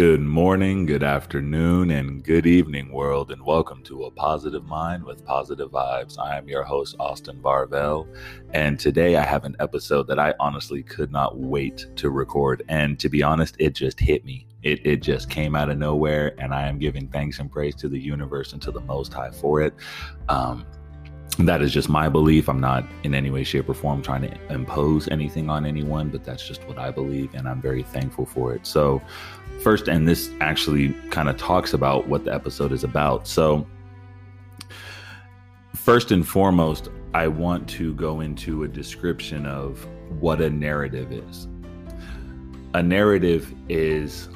Good 0.00 0.22
morning, 0.22 0.86
good 0.86 1.02
afternoon, 1.02 1.90
and 1.90 2.24
good 2.24 2.46
evening, 2.46 2.90
world, 2.90 3.30
and 3.30 3.44
welcome 3.44 3.82
to 3.82 4.04
A 4.04 4.10
Positive 4.10 4.64
Mind 4.64 5.04
with 5.04 5.26
Positive 5.26 5.70
Vibes. 5.70 6.18
I 6.18 6.38
am 6.38 6.48
your 6.48 6.62
host, 6.62 6.96
Austin 6.98 7.38
Varvel, 7.42 8.08
and 8.54 8.80
today 8.80 9.16
I 9.16 9.22
have 9.22 9.44
an 9.44 9.56
episode 9.60 10.06
that 10.06 10.18
I 10.18 10.32
honestly 10.40 10.82
could 10.82 11.12
not 11.12 11.36
wait 11.36 11.88
to 11.96 12.08
record. 12.08 12.62
And 12.70 12.98
to 12.98 13.10
be 13.10 13.22
honest, 13.22 13.56
it 13.58 13.74
just 13.74 14.00
hit 14.00 14.24
me. 14.24 14.46
It, 14.62 14.86
it 14.86 15.02
just 15.02 15.28
came 15.28 15.54
out 15.54 15.68
of 15.68 15.76
nowhere, 15.76 16.34
and 16.38 16.54
I 16.54 16.66
am 16.66 16.78
giving 16.78 17.06
thanks 17.06 17.38
and 17.38 17.52
praise 17.52 17.74
to 17.74 17.88
the 17.90 18.00
universe 18.00 18.54
and 18.54 18.62
to 18.62 18.70
the 18.70 18.80
Most 18.80 19.12
High 19.12 19.32
for 19.32 19.60
it. 19.60 19.74
Um, 20.30 20.64
that 21.46 21.62
is 21.62 21.72
just 21.72 21.88
my 21.88 22.08
belief. 22.08 22.48
I'm 22.48 22.60
not 22.60 22.84
in 23.02 23.14
any 23.14 23.30
way, 23.30 23.44
shape, 23.44 23.68
or 23.68 23.74
form 23.74 24.02
trying 24.02 24.22
to 24.22 24.52
impose 24.52 25.08
anything 25.08 25.48
on 25.48 25.64
anyone, 25.64 26.10
but 26.10 26.24
that's 26.24 26.46
just 26.46 26.66
what 26.66 26.78
I 26.78 26.90
believe, 26.90 27.34
and 27.34 27.48
I'm 27.48 27.60
very 27.62 27.82
thankful 27.82 28.26
for 28.26 28.54
it. 28.54 28.66
So, 28.66 29.00
first, 29.60 29.88
and 29.88 30.08
this 30.08 30.30
actually 30.40 30.92
kind 31.10 31.28
of 31.28 31.36
talks 31.36 31.74
about 31.74 32.08
what 32.08 32.24
the 32.24 32.34
episode 32.34 32.72
is 32.72 32.84
about. 32.84 33.26
So, 33.26 33.66
first 35.74 36.10
and 36.10 36.26
foremost, 36.26 36.88
I 37.14 37.28
want 37.28 37.68
to 37.70 37.94
go 37.94 38.20
into 38.20 38.64
a 38.64 38.68
description 38.68 39.46
of 39.46 39.86
what 40.20 40.40
a 40.40 40.50
narrative 40.50 41.12
is. 41.12 41.48
A 42.74 42.82
narrative 42.82 43.52
is 43.68 44.28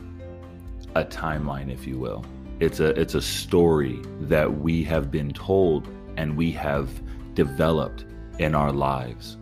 a 0.95 1.05
timeline, 1.05 1.73
if 1.73 1.87
you 1.87 1.99
will. 1.99 2.25
It's 2.61 2.81
a 2.81 2.99
it's 3.01 3.15
a 3.15 3.23
story 3.23 4.01
that 4.23 4.61
we 4.61 4.83
have 4.85 5.11
been 5.11 5.33
told 5.33 5.89
and 6.17 6.37
we 6.37 6.53
have 6.53 6.89
developed 7.35 8.05
in 8.39 8.55
our 8.55 8.73
lives. 8.73 9.37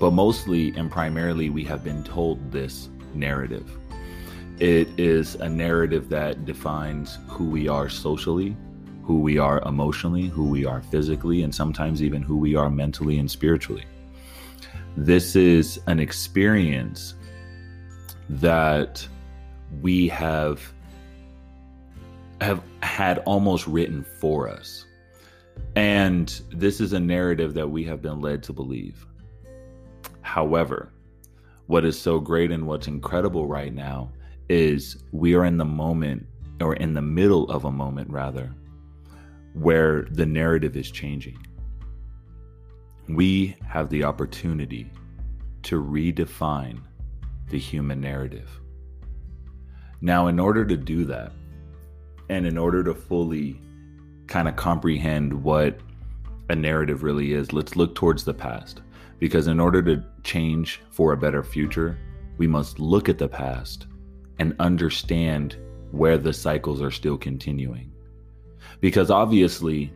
But 0.00 0.12
mostly 0.12 0.74
and 0.76 0.90
primarily, 0.90 1.50
we 1.50 1.64
have 1.64 1.82
been 1.82 2.04
told 2.04 2.52
this 2.52 2.88
narrative. 3.14 3.78
It 4.60 4.88
is 4.98 5.36
a 5.36 5.48
narrative 5.48 6.08
that 6.08 6.44
defines 6.44 7.18
who 7.28 7.48
we 7.48 7.68
are 7.68 7.88
socially, 7.88 8.56
who 9.04 9.20
we 9.20 9.38
are 9.38 9.62
emotionally, 9.62 10.26
who 10.26 10.48
we 10.48 10.66
are 10.66 10.82
physically, 10.82 11.44
and 11.44 11.54
sometimes 11.54 12.02
even 12.02 12.22
who 12.22 12.36
we 12.36 12.56
are 12.56 12.68
mentally 12.68 13.20
and 13.20 13.30
spiritually. 13.30 13.84
This 14.96 15.36
is 15.36 15.78
an 15.86 16.00
experience 16.00 17.14
that 18.28 19.06
we 19.80 20.08
have 20.08 20.72
have 22.40 22.60
had 22.82 23.18
almost 23.18 23.66
written 23.68 24.04
for 24.20 24.48
us. 24.48 24.86
And 25.76 26.28
this 26.50 26.80
is 26.80 26.92
a 26.92 27.00
narrative 27.00 27.54
that 27.54 27.68
we 27.68 27.84
have 27.84 28.02
been 28.02 28.20
led 28.20 28.42
to 28.44 28.52
believe. 28.52 29.06
However, 30.22 30.92
what 31.66 31.84
is 31.84 32.00
so 32.00 32.18
great 32.18 32.50
and 32.50 32.66
what's 32.66 32.88
incredible 32.88 33.46
right 33.46 33.72
now 33.72 34.10
is 34.48 35.04
we 35.12 35.34
are 35.34 35.44
in 35.44 35.56
the 35.56 35.64
moment, 35.64 36.26
or 36.60 36.74
in 36.74 36.94
the 36.94 37.02
middle 37.02 37.50
of 37.50 37.64
a 37.64 37.70
moment, 37.70 38.10
rather, 38.10 38.54
where 39.52 40.02
the 40.10 40.26
narrative 40.26 40.76
is 40.76 40.90
changing. 40.90 41.38
We 43.08 43.56
have 43.66 43.88
the 43.90 44.04
opportunity 44.04 44.90
to 45.64 45.82
redefine 45.82 46.80
the 47.50 47.58
human 47.58 48.00
narrative. 48.00 48.48
Now, 50.00 50.28
in 50.28 50.38
order 50.38 50.64
to 50.64 50.76
do 50.76 51.04
that, 51.06 51.32
and 52.28 52.46
in 52.46 52.58
order 52.58 52.84
to 52.84 52.94
fully 52.94 53.60
kind 54.26 54.48
of 54.48 54.56
comprehend 54.56 55.32
what 55.32 55.80
a 56.50 56.54
narrative 56.54 57.02
really 57.02 57.32
is, 57.32 57.52
let's 57.52 57.76
look 57.76 57.94
towards 57.94 58.24
the 58.24 58.34
past. 58.34 58.82
Because 59.18 59.46
in 59.46 59.58
order 59.58 59.82
to 59.82 60.04
change 60.22 60.80
for 60.90 61.12
a 61.12 61.16
better 61.16 61.42
future, 61.42 61.98
we 62.36 62.46
must 62.46 62.78
look 62.78 63.08
at 63.08 63.18
the 63.18 63.28
past 63.28 63.86
and 64.38 64.54
understand 64.58 65.56
where 65.90 66.18
the 66.18 66.32
cycles 66.32 66.82
are 66.82 66.90
still 66.90 67.16
continuing. 67.16 67.90
Because 68.80 69.10
obviously, 69.10 69.92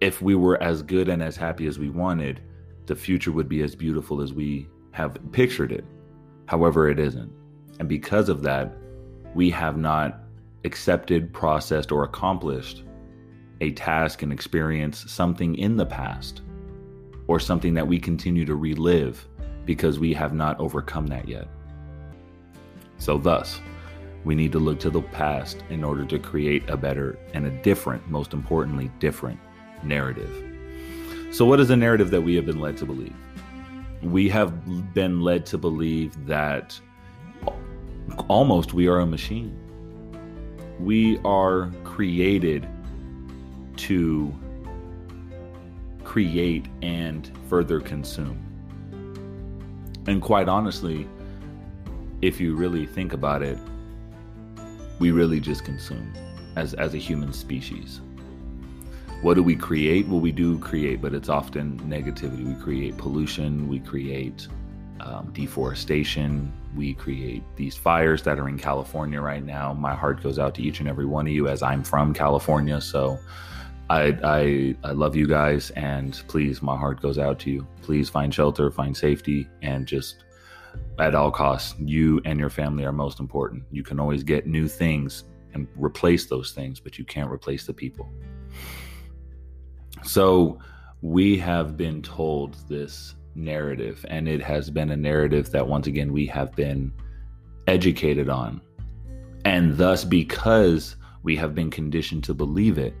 if 0.00 0.20
we 0.20 0.34
were 0.34 0.62
as 0.62 0.82
good 0.82 1.08
and 1.08 1.22
as 1.22 1.36
happy 1.36 1.66
as 1.66 1.78
we 1.78 1.88
wanted, 1.88 2.40
the 2.86 2.96
future 2.96 3.32
would 3.32 3.48
be 3.48 3.62
as 3.62 3.74
beautiful 3.74 4.20
as 4.20 4.32
we 4.32 4.68
have 4.90 5.16
pictured 5.32 5.72
it. 5.72 5.84
However, 6.46 6.88
it 6.88 6.98
isn't. 6.98 7.32
And 7.80 7.88
because 7.88 8.28
of 8.28 8.42
that, 8.42 8.76
we 9.34 9.50
have 9.50 9.76
not 9.76 10.20
accepted, 10.64 11.32
processed, 11.32 11.90
or 11.90 12.04
accomplished 12.04 12.84
a 13.60 13.72
task 13.72 14.22
and 14.22 14.32
experience 14.32 15.10
something 15.10 15.56
in 15.56 15.76
the 15.76 15.86
past 15.86 16.42
or 17.26 17.40
something 17.40 17.74
that 17.74 17.86
we 17.86 17.98
continue 17.98 18.44
to 18.44 18.54
relive 18.54 19.26
because 19.64 19.98
we 19.98 20.12
have 20.12 20.34
not 20.34 20.58
overcome 20.60 21.06
that 21.06 21.26
yet. 21.26 21.48
So, 22.98 23.18
thus, 23.18 23.60
we 24.24 24.34
need 24.34 24.52
to 24.52 24.58
look 24.58 24.80
to 24.80 24.90
the 24.90 25.02
past 25.02 25.62
in 25.68 25.84
order 25.84 26.04
to 26.06 26.18
create 26.18 26.68
a 26.68 26.76
better 26.76 27.18
and 27.34 27.46
a 27.46 27.50
different, 27.62 28.08
most 28.08 28.32
importantly, 28.32 28.90
different 28.98 29.38
narrative. 29.82 30.32
So, 31.30 31.44
what 31.44 31.60
is 31.60 31.68
the 31.68 31.76
narrative 31.76 32.10
that 32.10 32.22
we 32.22 32.34
have 32.36 32.46
been 32.46 32.60
led 32.60 32.76
to 32.78 32.86
believe? 32.86 33.14
We 34.02 34.28
have 34.28 34.94
been 34.94 35.20
led 35.20 35.46
to 35.46 35.58
believe 35.58 36.26
that 36.26 36.78
almost 38.28 38.74
we 38.74 38.86
are 38.86 39.00
a 39.00 39.06
machine. 39.06 39.58
We 40.78 41.18
are 41.24 41.70
created 41.84 42.68
to 43.76 44.34
create 46.04 46.66
and 46.82 47.30
further 47.48 47.80
consume. 47.80 48.38
And 50.06 50.20
quite 50.20 50.48
honestly, 50.48 51.08
if 52.22 52.40
you 52.40 52.54
really 52.54 52.86
think 52.86 53.12
about 53.12 53.42
it, 53.42 53.58
we 54.98 55.10
really 55.10 55.40
just 55.40 55.64
consume 55.64 56.12
as, 56.56 56.74
as 56.74 56.94
a 56.94 56.98
human 56.98 57.32
species. 57.32 58.00
What 59.22 59.34
do 59.34 59.42
we 59.42 59.56
create? 59.56 60.06
Well, 60.06 60.20
we 60.20 60.32
do 60.32 60.58
create, 60.58 61.00
but 61.00 61.14
it's 61.14 61.28
often 61.28 61.78
negativity. 61.80 62.44
We 62.46 62.62
create 62.62 62.96
pollution, 62.96 63.68
we 63.68 63.80
create 63.80 64.46
um, 65.00 65.30
deforestation, 65.32 66.52
we 66.76 66.94
create 66.94 67.42
these 67.56 67.76
fires 67.76 68.22
that 68.22 68.38
are 68.38 68.48
in 68.48 68.58
California 68.58 69.20
right 69.20 69.44
now. 69.44 69.72
My 69.72 69.94
heart 69.94 70.22
goes 70.22 70.38
out 70.38 70.54
to 70.56 70.62
each 70.62 70.80
and 70.80 70.88
every 70.88 71.06
one 71.06 71.26
of 71.26 71.32
you 71.32 71.48
as 71.48 71.62
I'm 71.62 71.82
from 71.82 72.12
California. 72.12 72.80
So 72.80 73.18
I, 73.90 74.18
I 74.24 74.88
I 74.88 74.92
love 74.92 75.14
you 75.14 75.26
guys, 75.26 75.70
and 75.70 76.22
please, 76.26 76.62
my 76.62 76.76
heart 76.76 77.02
goes 77.02 77.18
out 77.18 77.38
to 77.40 77.50
you. 77.50 77.66
Please 77.82 78.08
find 78.08 78.32
shelter, 78.32 78.70
find 78.70 78.96
safety, 78.96 79.48
and 79.60 79.86
just 79.86 80.23
at 80.98 81.14
all 81.14 81.30
costs, 81.30 81.74
you 81.78 82.20
and 82.24 82.38
your 82.38 82.50
family 82.50 82.84
are 82.84 82.92
most 82.92 83.20
important. 83.20 83.64
You 83.70 83.82
can 83.82 83.98
always 83.98 84.22
get 84.22 84.46
new 84.46 84.68
things 84.68 85.24
and 85.52 85.66
replace 85.76 86.26
those 86.26 86.52
things, 86.52 86.80
but 86.80 86.98
you 86.98 87.04
can't 87.04 87.30
replace 87.30 87.66
the 87.66 87.72
people. 87.72 88.08
So 90.02 90.58
we 91.00 91.38
have 91.38 91.76
been 91.76 92.02
told 92.02 92.56
this 92.68 93.14
narrative, 93.34 94.04
and 94.08 94.28
it 94.28 94.42
has 94.42 94.70
been 94.70 94.90
a 94.90 94.96
narrative 94.96 95.50
that 95.50 95.66
once 95.66 95.86
again 95.86 96.12
we 96.12 96.26
have 96.26 96.54
been 96.54 96.92
educated 97.66 98.28
on. 98.28 98.60
And 99.44 99.76
thus, 99.76 100.04
because 100.04 100.96
we 101.22 101.36
have 101.36 101.54
been 101.54 101.70
conditioned 101.70 102.24
to 102.24 102.34
believe 102.34 102.78
it, 102.78 102.94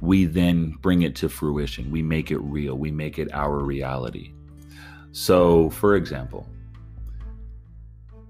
we 0.00 0.24
then 0.24 0.76
bring 0.82 1.02
it 1.02 1.14
to 1.16 1.28
fruition. 1.28 1.90
We 1.90 2.02
make 2.02 2.30
it 2.30 2.38
real. 2.38 2.76
We 2.76 2.90
make 2.90 3.18
it 3.18 3.32
our 3.32 3.58
reality. 3.58 4.32
So, 5.12 5.68
for 5.70 5.96
example, 5.96 6.48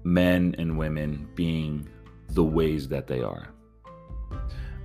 men 0.03 0.53
and 0.57 0.77
women 0.77 1.27
being 1.33 1.87
the 2.29 2.43
ways 2.43 2.87
that 2.89 3.07
they 3.07 3.21
are. 3.21 3.47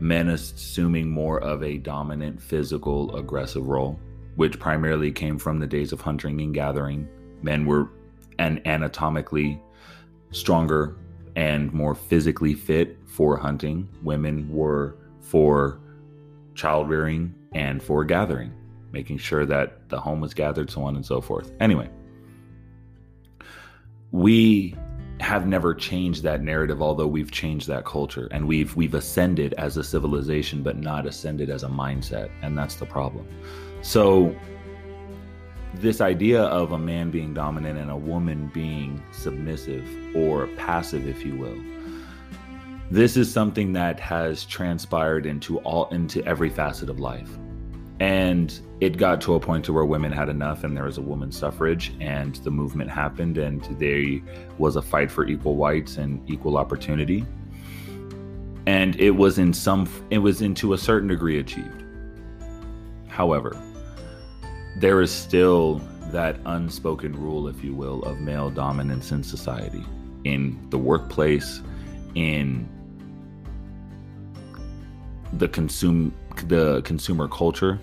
Men 0.00 0.28
assuming 0.28 1.10
more 1.10 1.40
of 1.40 1.64
a 1.64 1.78
dominant, 1.78 2.40
physical, 2.40 3.16
aggressive 3.16 3.66
role, 3.66 3.98
which 4.36 4.60
primarily 4.60 5.10
came 5.10 5.38
from 5.38 5.58
the 5.58 5.66
days 5.66 5.92
of 5.92 6.00
hunting 6.00 6.40
and 6.40 6.54
gathering. 6.54 7.08
Men 7.42 7.66
were 7.66 7.90
and 8.38 8.64
anatomically 8.66 9.60
stronger 10.30 10.96
and 11.34 11.72
more 11.72 11.94
physically 11.96 12.54
fit 12.54 12.96
for 13.06 13.36
hunting. 13.36 13.88
Women 14.02 14.48
were 14.48 14.96
for 15.20 15.80
child 16.54 16.88
rearing 16.88 17.34
and 17.52 17.82
for 17.82 18.04
gathering, 18.04 18.52
making 18.92 19.18
sure 19.18 19.44
that 19.46 19.88
the 19.88 20.00
home 20.00 20.20
was 20.20 20.34
gathered, 20.34 20.70
so 20.70 20.82
on 20.82 20.96
and 20.96 21.04
so 21.04 21.20
forth. 21.20 21.52
Anyway, 21.60 21.88
we 24.10 24.74
have 25.20 25.46
never 25.46 25.74
changed 25.74 26.22
that 26.22 26.42
narrative 26.42 26.80
although 26.80 27.06
we've 27.06 27.32
changed 27.32 27.66
that 27.66 27.84
culture 27.84 28.28
and 28.30 28.46
we've 28.46 28.76
we've 28.76 28.94
ascended 28.94 29.52
as 29.54 29.76
a 29.76 29.82
civilization 29.82 30.62
but 30.62 30.76
not 30.76 31.06
ascended 31.06 31.50
as 31.50 31.64
a 31.64 31.68
mindset 31.68 32.30
and 32.42 32.56
that's 32.56 32.76
the 32.76 32.86
problem 32.86 33.26
so 33.82 34.34
this 35.74 36.00
idea 36.00 36.42
of 36.44 36.72
a 36.72 36.78
man 36.78 37.10
being 37.10 37.34
dominant 37.34 37.78
and 37.78 37.90
a 37.90 37.96
woman 37.96 38.48
being 38.54 39.02
submissive 39.10 39.84
or 40.14 40.46
passive 40.56 41.06
if 41.06 41.24
you 41.24 41.36
will 41.36 41.58
this 42.90 43.16
is 43.16 43.30
something 43.30 43.72
that 43.72 43.98
has 44.00 44.44
transpired 44.44 45.26
into 45.26 45.58
all 45.58 45.88
into 45.88 46.24
every 46.24 46.48
facet 46.48 46.88
of 46.88 47.00
life 47.00 47.30
and 48.00 48.60
it 48.80 48.96
got 48.96 49.20
to 49.22 49.34
a 49.34 49.40
point 49.40 49.64
to 49.64 49.72
where 49.72 49.84
women 49.84 50.12
had 50.12 50.28
enough 50.28 50.62
and 50.62 50.76
there 50.76 50.84
was 50.84 50.98
a 50.98 51.02
woman 51.02 51.32
suffrage 51.32 51.92
and 52.00 52.36
the 52.36 52.50
movement 52.50 52.90
happened 52.90 53.38
and 53.38 53.64
there 53.78 54.20
was 54.58 54.76
a 54.76 54.82
fight 54.82 55.10
for 55.10 55.26
equal 55.26 55.56
rights 55.56 55.96
and 55.96 56.22
equal 56.30 56.56
opportunity. 56.56 57.24
And 58.66 58.94
it 59.00 59.10
was 59.10 59.38
in 59.38 59.52
some 59.52 59.88
it 60.10 60.18
was 60.18 60.42
into 60.42 60.74
a 60.74 60.78
certain 60.78 61.08
degree 61.08 61.38
achieved. 61.38 61.82
However 63.08 63.60
there 64.76 65.00
is 65.00 65.10
still 65.10 65.80
that 66.12 66.38
unspoken 66.46 67.12
rule 67.12 67.48
if 67.48 67.64
you 67.64 67.74
will 67.74 68.02
of 68.04 68.20
male 68.20 68.48
dominance 68.48 69.10
in 69.10 69.22
society 69.24 69.84
in 70.24 70.58
the 70.70 70.78
workplace 70.78 71.62
in 72.14 72.68
the 75.34 75.48
consume 75.48 76.14
the 76.46 76.82
consumer 76.82 77.26
culture 77.26 77.78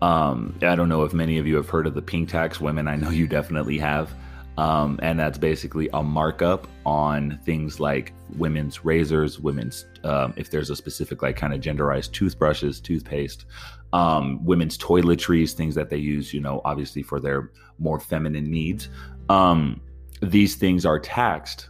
um, 0.00 0.56
I 0.62 0.76
don't 0.76 0.88
know 0.88 1.02
if 1.02 1.12
many 1.12 1.38
of 1.38 1.46
you 1.46 1.56
have 1.56 1.68
heard 1.68 1.86
of 1.86 1.94
the 1.94 2.02
pink 2.02 2.28
tax 2.28 2.60
women. 2.60 2.86
I 2.86 2.96
know 2.96 3.10
you 3.10 3.26
definitely 3.26 3.78
have. 3.78 4.12
Um, 4.56 4.98
and 5.02 5.18
that's 5.18 5.38
basically 5.38 5.88
a 5.92 6.02
markup 6.02 6.66
on 6.84 7.38
things 7.44 7.78
like 7.78 8.12
women's 8.36 8.84
razors, 8.84 9.38
women's, 9.38 9.86
um, 10.02 10.34
if 10.36 10.50
there's 10.50 10.68
a 10.68 10.74
specific, 10.74 11.22
like, 11.22 11.36
kind 11.36 11.54
of 11.54 11.60
genderized 11.60 12.10
toothbrushes, 12.10 12.80
toothpaste, 12.80 13.44
um, 13.92 14.44
women's 14.44 14.76
toiletries, 14.76 15.52
things 15.52 15.76
that 15.76 15.90
they 15.90 15.96
use, 15.96 16.34
you 16.34 16.40
know, 16.40 16.60
obviously 16.64 17.04
for 17.04 17.20
their 17.20 17.52
more 17.78 18.00
feminine 18.00 18.50
needs. 18.50 18.88
Um, 19.28 19.80
these 20.22 20.56
things 20.56 20.84
are 20.84 20.98
taxed, 20.98 21.68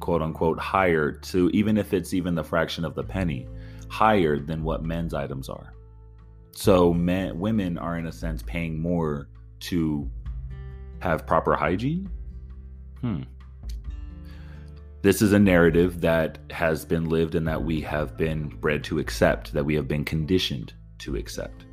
quote 0.00 0.20
unquote, 0.20 0.58
higher 0.58 1.10
to 1.10 1.48
even 1.54 1.78
if 1.78 1.94
it's 1.94 2.12
even 2.12 2.34
the 2.34 2.44
fraction 2.44 2.84
of 2.84 2.94
the 2.94 3.02
penny, 3.02 3.46
higher 3.88 4.38
than 4.38 4.62
what 4.62 4.84
men's 4.84 5.14
items 5.14 5.48
are. 5.48 5.72
So 6.52 6.92
men, 6.92 7.38
women 7.38 7.78
are 7.78 7.98
in 7.98 8.06
a 8.06 8.12
sense 8.12 8.42
paying 8.42 8.80
more 8.80 9.28
to 9.60 10.10
have 11.00 11.26
proper 11.26 11.54
hygiene. 11.54 12.10
Hmm. 13.00 13.22
This 15.02 15.22
is 15.22 15.32
a 15.32 15.38
narrative 15.38 16.00
that 16.00 16.38
has 16.50 16.84
been 16.84 17.08
lived 17.08 17.36
and 17.36 17.46
that 17.46 17.62
we 17.62 17.80
have 17.82 18.16
been 18.16 18.48
bred 18.48 18.82
to 18.84 18.98
accept, 18.98 19.52
that 19.52 19.64
we 19.64 19.74
have 19.76 19.86
been 19.86 20.04
conditioned 20.04 20.72
to 20.98 21.14
accept. 21.14 21.66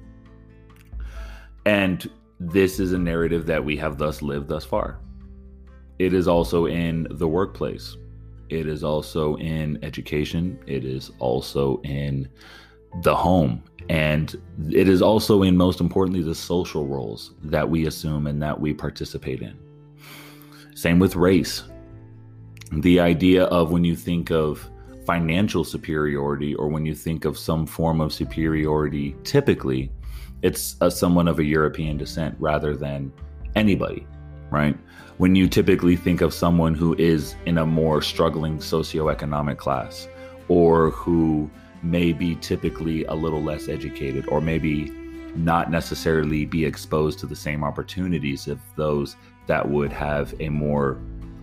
And 1.66 2.08
this 2.40 2.80
is 2.80 2.94
a 2.94 3.00
narrative 3.00 3.48
that 3.48 3.66
we 3.66 3.76
have 3.78 3.98
thus 3.98 4.22
lived 4.22 4.48
thus 4.48 4.64
far. 4.64 5.00
It 5.98 6.14
is 6.14 6.28
also 6.28 6.68
in 6.68 7.08
the 7.10 7.28
workplace. 7.28 7.98
It 8.50 8.68
is 8.68 8.84
also 8.84 9.36
in 9.38 9.84
education. 9.84 10.60
It 10.68 10.86
is 10.86 11.12
also 11.20 11.82
in 11.84 12.30
the 13.02 13.16
home. 13.16 13.64
And 13.90 14.36
it 14.72 14.88
is 14.88 15.02
also 15.02 15.44
in, 15.44 15.58
most 15.58 15.80
importantly, 15.80 16.24
the 16.24 16.36
social 16.36 16.88
roles 16.88 17.34
that 17.44 17.70
we 17.70 17.88
assume 17.88 18.28
and 18.28 18.42
that 18.42 18.60
we 18.60 18.74
participate 18.74 19.42
in. 19.42 19.58
Same 20.76 21.00
with 21.00 21.16
race. 21.16 21.64
The 22.72 23.00
idea 23.00 23.46
of 23.46 23.72
when 23.72 23.84
you 23.84 23.96
think 23.96 24.32
of 24.32 24.70
financial 25.06 25.64
superiority 25.64 26.56
or 26.56 26.68
when 26.68 26.86
you 26.86 26.96
think 26.96 27.26
of 27.26 27.38
some 27.38 27.66
form 27.66 28.02
of 28.02 28.12
superiority, 28.12 29.16
typically 29.24 29.92
it's 30.42 30.76
a, 30.82 30.90
someone 30.90 31.28
of 31.28 31.40
a 31.40 31.44
European 31.44 31.98
descent 31.98 32.36
rather 32.40 32.76
than 32.76 33.14
anybody, 33.56 34.06
right? 34.50 34.78
When 35.18 35.36
you 35.36 35.48
typically 35.48 35.96
think 35.96 36.22
of 36.22 36.34
someone 36.34 36.76
who 36.76 36.96
is 36.98 37.36
in 37.46 37.58
a 37.58 37.66
more 37.66 38.02
struggling 38.02 38.58
socioeconomic 38.58 39.58
class 39.58 40.08
or 40.48 40.92
who 40.92 41.50
may 41.84 42.12
be 42.12 42.36
typically 42.36 43.06
a 43.06 43.14
little 43.14 43.42
less 43.42 43.68
educated 43.70 44.28
or 44.28 44.42
maybe 44.42 44.92
not 45.36 45.70
necessarily 45.70 46.46
be 46.46 46.66
exposed 46.66 47.20
to 47.20 47.28
the 47.28 47.36
same 47.36 47.64
opportunities 47.64 48.48
of 48.48 48.60
those 48.76 49.16
that 49.48 49.70
would 49.70 49.92
have 49.92 50.34
a 50.40 50.50
more 50.50 51.00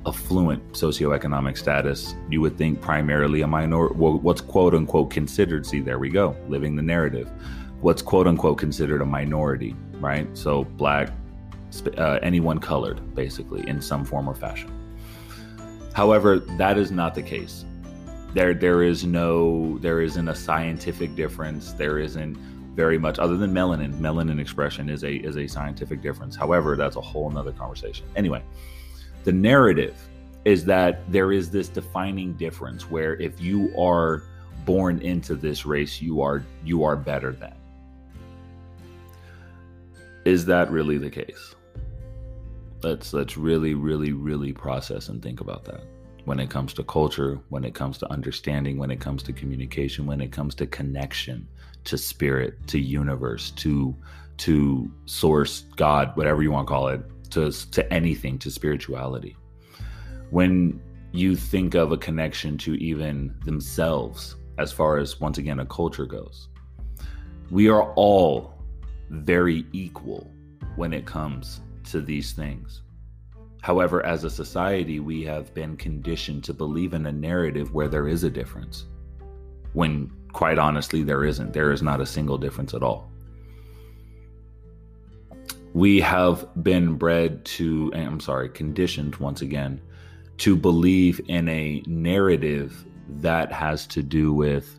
affluent 0.07 0.73
socioeconomic 0.73 1.57
status. 1.57 2.15
You 2.29 2.41
would 2.41 2.57
think 2.59 2.81
primarily 2.81 3.43
a 3.43 3.47
minority, 3.47 3.95
well, 3.97 4.19
what's 4.19 4.41
quote 4.41 4.75
unquote 4.75 5.11
considered, 5.11 5.67
see, 5.67 5.81
there 5.81 5.99
we 5.99 6.11
go, 6.11 6.37
living 6.49 6.75
the 6.75 6.83
narrative. 6.83 7.31
What's 7.81 8.03
quote 8.03 8.27
unquote 8.27 8.59
considered 8.59 9.03
a 9.03 9.07
minority, 9.07 9.77
right? 10.01 10.27
So, 10.37 10.65
black, 10.65 11.11
uh, 11.99 12.19
anyone 12.23 12.59
colored, 12.59 13.15
basically, 13.15 13.67
in 13.69 13.81
some 13.81 14.05
form 14.05 14.29
or 14.29 14.35
fashion. 14.35 14.71
However, 15.95 16.39
that 16.39 16.79
is 16.79 16.91
not 16.91 17.15
the 17.15 17.23
case. 17.23 17.65
There 18.35 18.55
there 18.55 18.83
is 18.83 19.05
no 19.05 19.79
there 19.79 20.01
isn't 20.01 20.29
a 20.29 20.35
scientific 20.35 21.15
difference. 21.15 21.73
There 21.73 21.99
isn't 21.99 22.37
very 22.75 22.99
much 22.99 23.19
other 23.19 23.37
than 23.37 23.53
melanin. 23.53 23.93
Melanin 23.99 24.41
expression 24.41 24.89
is 24.89 25.05
a 25.05 25.17
is 25.17 25.37
a 25.37 25.47
scientific 25.47 26.01
difference. 26.01 26.35
However 26.35 26.77
that's 26.77 26.97
a 26.97 27.01
whole 27.01 27.29
nother 27.31 27.53
conversation. 27.53 28.07
Anyway 28.17 28.43
the 29.25 29.33
narrative 29.33 29.97
is 30.45 30.65
that 30.65 31.11
there 31.11 31.33
is 31.33 31.51
this 31.51 31.69
defining 31.69 32.33
difference 32.35 32.91
where 32.91 33.15
if 33.21 33.41
you 33.41 33.73
are 33.79 34.25
born 34.65 34.99
into 35.01 35.35
this 35.35 35.65
race 35.65 36.01
you 36.01 36.21
are 36.21 36.45
you 36.65 36.85
are 36.85 36.97
better 36.97 37.33
than. 37.33 37.55
Is 40.25 40.47
that 40.47 40.71
really 40.71 40.99
the 40.99 41.11
case 41.11 41.55
let's 42.83 43.13
let's 43.13 43.37
really 43.37 43.75
really 43.75 44.13
really 44.13 44.53
process 44.53 45.09
and 45.09 45.23
think 45.23 45.41
about 45.41 45.65
that 45.65 45.83
when 46.25 46.39
it 46.39 46.51
comes 46.51 46.73
to 46.73 46.85
culture, 46.85 47.41
when 47.49 47.65
it 47.65 47.75
comes 47.75 47.99
to 47.99 48.09
understanding, 48.13 48.79
when 48.79 48.93
it 48.93 49.01
comes 49.01 49.25
to 49.25 49.33
communication, 49.33 50.07
when 50.07 50.21
it 50.21 50.31
comes 50.31 50.55
to 50.55 50.67
connection 50.67 51.49
to 51.85 51.99
spirit, 51.99 52.65
to 52.69 52.79
universe, 52.79 53.51
to 53.53 53.97
to 54.39 54.91
source, 55.07 55.63
God, 55.77 56.17
whatever 56.17 56.43
you 56.43 56.51
want 56.51 56.67
to 56.67 56.73
call 56.73 56.89
it, 56.89 57.01
to 57.31 57.51
to 57.73 57.93
anything, 57.93 58.39
to 58.39 58.51
spirituality. 58.51 59.37
When 60.31 60.81
you 61.13 61.37
think 61.37 61.75
of 61.75 61.93
a 61.93 61.97
connection 61.97 62.57
to 62.57 62.75
even 62.75 63.35
themselves 63.45 64.37
as 64.59 64.73
far 64.73 64.99
as 64.99 65.21
once 65.21 65.39
again 65.39 65.61
a 65.61 65.67
culture 65.67 66.07
goes. 66.07 66.49
We 67.51 67.69
are 67.69 67.93
all 67.95 68.55
very 69.11 69.67
equal 69.73 70.31
when 70.77 70.95
it 70.95 71.05
comes 71.05 71.61
to 71.87 72.01
these 72.01 72.33
things. 72.33 72.83
However, 73.63 74.05
as 74.05 74.25
a 74.25 74.31
society, 74.31 74.99
we 75.01 75.23
have 75.25 75.55
been 75.55 75.77
conditioned 75.77 76.45
to 76.45 76.55
believe 76.55 76.95
in 76.95 77.07
a 77.07 77.13
narrative 77.13 77.73
where 77.73 77.89
there 77.89 78.09
is 78.09 78.25
a 78.25 78.31
difference, 78.31 78.87
when 79.73 80.11
quite 80.33 80.59
honestly, 80.59 81.03
there 81.03 81.25
isn't. 81.25 81.53
There 81.53 81.73
is 81.73 81.83
not 81.83 82.01
a 82.01 82.07
single 82.07 82.39
difference 82.39 82.75
at 82.75 82.83
all. 82.83 83.11
We 85.75 86.01
have 86.01 86.47
been 86.63 86.97
bred 86.97 87.45
to, 87.47 87.93
I'm 87.95 88.21
sorry, 88.21 88.49
conditioned 88.49 89.17
once 89.17 89.41
again 89.41 89.81
to 90.39 90.57
believe 90.57 91.21
in 91.29 91.49
a 91.49 91.83
narrative 91.87 92.85
that 93.09 93.53
has 93.53 93.87
to 93.89 94.03
do 94.03 94.33
with 94.33 94.79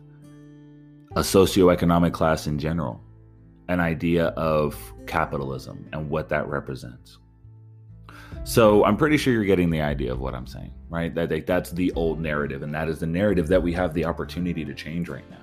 a 1.16 1.20
socioeconomic 1.20 2.12
class 2.12 2.46
in 2.46 2.58
general, 2.58 3.00
an 3.68 3.80
idea 3.80 4.26
of 4.28 4.76
capitalism 5.06 5.88
and 5.92 6.10
what 6.10 6.28
that 6.28 6.46
represents. 6.48 7.18
So 8.44 8.84
I'm 8.84 8.96
pretty 8.96 9.16
sure 9.16 9.32
you're 9.32 9.44
getting 9.44 9.70
the 9.70 9.80
idea 9.80 10.12
of 10.12 10.20
what 10.20 10.34
I'm 10.34 10.46
saying, 10.46 10.72
right? 10.90 11.14
That 11.14 11.46
that's 11.46 11.70
the 11.70 11.92
old 11.92 12.20
narrative, 12.20 12.62
and 12.62 12.74
that 12.74 12.88
is 12.88 13.00
the 13.00 13.06
narrative 13.06 13.48
that 13.48 13.62
we 13.62 13.72
have 13.72 13.94
the 13.94 14.04
opportunity 14.04 14.64
to 14.64 14.74
change 14.74 15.08
right 15.08 15.28
now. 15.30 15.38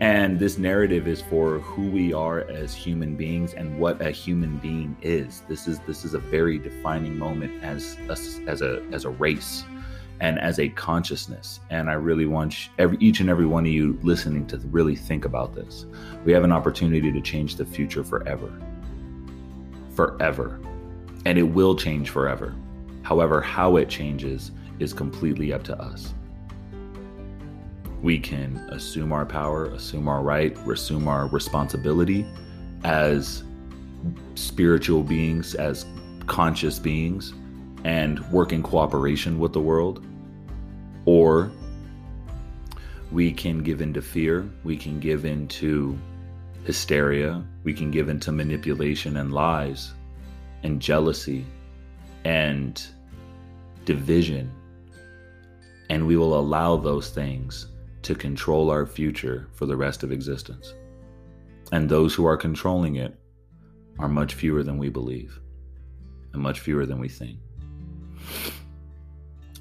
And 0.00 0.38
this 0.38 0.58
narrative 0.58 1.08
is 1.08 1.22
for 1.22 1.58
who 1.58 1.90
we 1.90 2.12
are 2.12 2.40
as 2.42 2.74
human 2.74 3.16
beings 3.16 3.54
and 3.54 3.78
what 3.80 4.00
a 4.00 4.10
human 4.10 4.58
being 4.58 4.96
is. 5.02 5.42
This 5.48 5.66
is 5.66 5.80
this 5.80 6.04
is 6.04 6.14
a 6.14 6.18
very 6.18 6.58
defining 6.58 7.18
moment 7.18 7.64
as 7.64 7.96
a, 8.08 8.12
as 8.48 8.62
a 8.62 8.84
as 8.92 9.04
a 9.04 9.10
race 9.10 9.64
and 10.20 10.38
as 10.40 10.58
a 10.58 10.68
consciousness. 10.68 11.60
And 11.70 11.88
I 11.88 11.94
really 11.94 12.26
want 12.26 12.70
every, 12.78 12.96
each 13.00 13.20
and 13.20 13.30
every 13.30 13.46
one 13.46 13.66
of 13.66 13.72
you 13.72 13.98
listening 14.02 14.46
to 14.48 14.58
really 14.58 14.96
think 14.96 15.24
about 15.24 15.54
this. 15.54 15.86
We 16.24 16.32
have 16.32 16.44
an 16.44 16.52
opportunity 16.52 17.12
to 17.12 17.20
change 17.20 17.56
the 17.56 17.64
future 17.64 18.04
forever. 18.04 18.52
Forever 19.94 20.60
and 21.28 21.38
it 21.38 21.42
will 21.42 21.74
change 21.74 22.08
forever. 22.08 22.54
However, 23.02 23.40
how 23.40 23.76
it 23.76 23.88
changes 23.88 24.50
is 24.78 24.92
completely 24.92 25.52
up 25.52 25.62
to 25.64 25.78
us. 25.78 26.14
We 28.00 28.18
can 28.18 28.56
assume 28.70 29.12
our 29.12 29.26
power, 29.26 29.66
assume 29.66 30.08
our 30.08 30.22
right, 30.22 30.56
assume 30.68 31.08
our 31.08 31.26
responsibility 31.26 32.26
as 32.84 33.42
spiritual 34.36 35.02
beings, 35.02 35.54
as 35.54 35.84
conscious 36.26 36.78
beings, 36.78 37.34
and 37.84 38.26
work 38.30 38.52
in 38.52 38.62
cooperation 38.62 39.38
with 39.38 39.52
the 39.52 39.60
world. 39.60 40.04
Or 41.08 41.50
we 43.10 43.32
can 43.32 43.62
give 43.62 43.80
into 43.80 44.02
fear, 44.02 44.46
we 44.62 44.76
can 44.76 45.00
give 45.00 45.24
into 45.24 45.98
hysteria, 46.64 47.42
we 47.64 47.72
can 47.72 47.90
give 47.90 48.10
into 48.10 48.30
manipulation 48.30 49.16
and 49.16 49.32
lies 49.32 49.94
and 50.64 50.82
jealousy 50.82 51.46
and 52.26 52.86
division. 53.86 54.52
And 55.88 56.06
we 56.06 56.18
will 56.18 56.38
allow 56.38 56.76
those 56.76 57.08
things 57.08 57.68
to 58.02 58.14
control 58.14 58.70
our 58.70 58.84
future 58.84 59.48
for 59.54 59.64
the 59.64 59.76
rest 59.76 60.02
of 60.02 60.12
existence. 60.12 60.74
And 61.72 61.88
those 61.88 62.14
who 62.14 62.26
are 62.26 62.36
controlling 62.36 62.96
it 62.96 63.18
are 63.98 64.10
much 64.10 64.34
fewer 64.34 64.62
than 64.62 64.76
we 64.76 64.90
believe 64.90 65.40
and 66.34 66.42
much 66.42 66.60
fewer 66.60 66.84
than 66.84 67.00
we 67.00 67.08
think. 67.08 67.38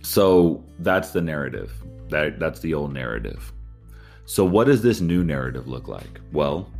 So 0.08 0.64
that's 0.80 1.12
the 1.12 1.20
narrative. 1.20 1.74
That 2.08 2.40
that's 2.40 2.62
the 2.62 2.74
old 2.74 2.94
narrative. 2.94 3.52
So 4.24 4.46
what 4.46 4.68
does 4.68 4.82
this 4.82 5.02
new 5.02 5.22
narrative 5.22 5.68
look 5.68 5.90
like? 5.90 6.22
Well, 6.32 6.72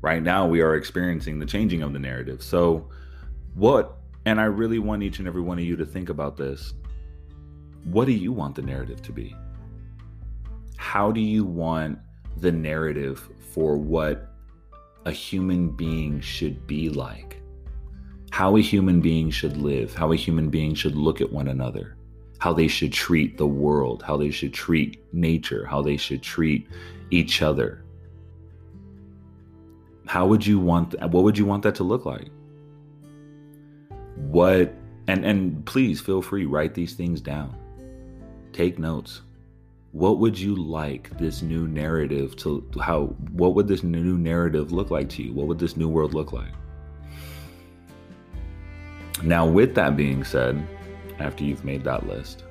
right 0.00 0.22
now 0.22 0.46
we 0.46 0.62
are 0.62 0.74
experiencing 0.74 1.38
the 1.38 1.44
changing 1.44 1.82
of 1.82 1.92
the 1.92 1.98
narrative. 1.98 2.42
So 2.42 2.88
what 3.52 3.98
and 4.24 4.40
I 4.40 4.44
really 4.44 4.78
want 4.78 5.02
each 5.02 5.18
and 5.18 5.28
every 5.28 5.42
one 5.42 5.58
of 5.58 5.64
you 5.64 5.76
to 5.76 5.84
think 5.84 6.08
about 6.08 6.38
this. 6.38 6.72
What 7.84 8.06
do 8.06 8.12
you 8.12 8.32
want 8.32 8.54
the 8.54 8.62
narrative 8.62 9.02
to 9.02 9.12
be? 9.12 9.36
How 10.78 11.12
do 11.12 11.20
you 11.20 11.44
want 11.44 11.98
the 12.38 12.52
narrative 12.52 13.28
for 13.52 13.76
what 13.76 14.30
a 15.04 15.12
human 15.12 15.76
being 15.76 16.22
should 16.22 16.66
be 16.66 16.88
like? 16.88 17.42
How 18.30 18.56
a 18.56 18.62
human 18.62 19.02
being 19.02 19.28
should 19.28 19.58
live, 19.58 19.94
how 19.94 20.12
a 20.12 20.16
human 20.16 20.48
being 20.48 20.74
should 20.74 20.96
look 20.96 21.20
at 21.20 21.30
one 21.30 21.48
another, 21.48 21.96
how 22.42 22.52
they 22.52 22.66
should 22.66 22.92
treat 22.92 23.38
the 23.38 23.46
world, 23.46 24.02
how 24.02 24.16
they 24.16 24.32
should 24.32 24.52
treat 24.52 25.00
nature, 25.14 25.64
how 25.64 25.80
they 25.80 25.96
should 25.96 26.20
treat 26.20 26.66
each 27.12 27.40
other. 27.40 27.84
How 30.06 30.26
would 30.26 30.44
you 30.44 30.58
want 30.58 31.00
what 31.12 31.22
would 31.22 31.38
you 31.38 31.46
want 31.46 31.62
that 31.62 31.76
to 31.76 31.84
look 31.84 32.04
like? 32.04 32.30
What 34.16 34.74
and 35.06 35.24
and 35.24 35.64
please 35.66 36.00
feel 36.00 36.20
free 36.20 36.44
write 36.44 36.74
these 36.74 36.94
things 36.94 37.20
down. 37.20 37.54
Take 38.52 38.76
notes. 38.76 39.22
What 39.92 40.18
would 40.18 40.36
you 40.36 40.56
like 40.56 41.16
this 41.18 41.42
new 41.42 41.68
narrative 41.68 42.34
to 42.38 42.68
how 42.80 43.14
what 43.30 43.54
would 43.54 43.68
this 43.68 43.84
new 43.84 44.18
narrative 44.18 44.72
look 44.72 44.90
like 44.90 45.08
to 45.10 45.22
you? 45.22 45.32
What 45.32 45.46
would 45.46 45.60
this 45.60 45.76
new 45.76 45.88
world 45.88 46.12
look 46.12 46.32
like? 46.32 46.54
Now 49.22 49.46
with 49.46 49.76
that 49.76 49.96
being 49.96 50.24
said, 50.24 50.66
after 51.22 51.44
you've 51.44 51.64
made 51.64 51.84
that 51.84 52.06
list, 52.06 52.44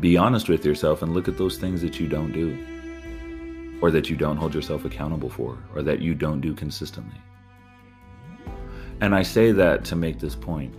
be 0.00 0.16
honest 0.16 0.48
with 0.48 0.64
yourself 0.64 1.02
and 1.02 1.14
look 1.14 1.28
at 1.28 1.38
those 1.38 1.58
things 1.58 1.80
that 1.82 1.98
you 1.98 2.08
don't 2.08 2.32
do 2.32 3.78
or 3.80 3.90
that 3.90 4.08
you 4.08 4.16
don't 4.16 4.36
hold 4.36 4.54
yourself 4.54 4.84
accountable 4.84 5.28
for 5.28 5.58
or 5.74 5.82
that 5.82 6.00
you 6.00 6.14
don't 6.14 6.40
do 6.40 6.54
consistently. 6.54 7.20
And 9.00 9.14
I 9.14 9.22
say 9.22 9.52
that 9.52 9.84
to 9.86 9.96
make 9.96 10.18
this 10.18 10.36
point. 10.36 10.74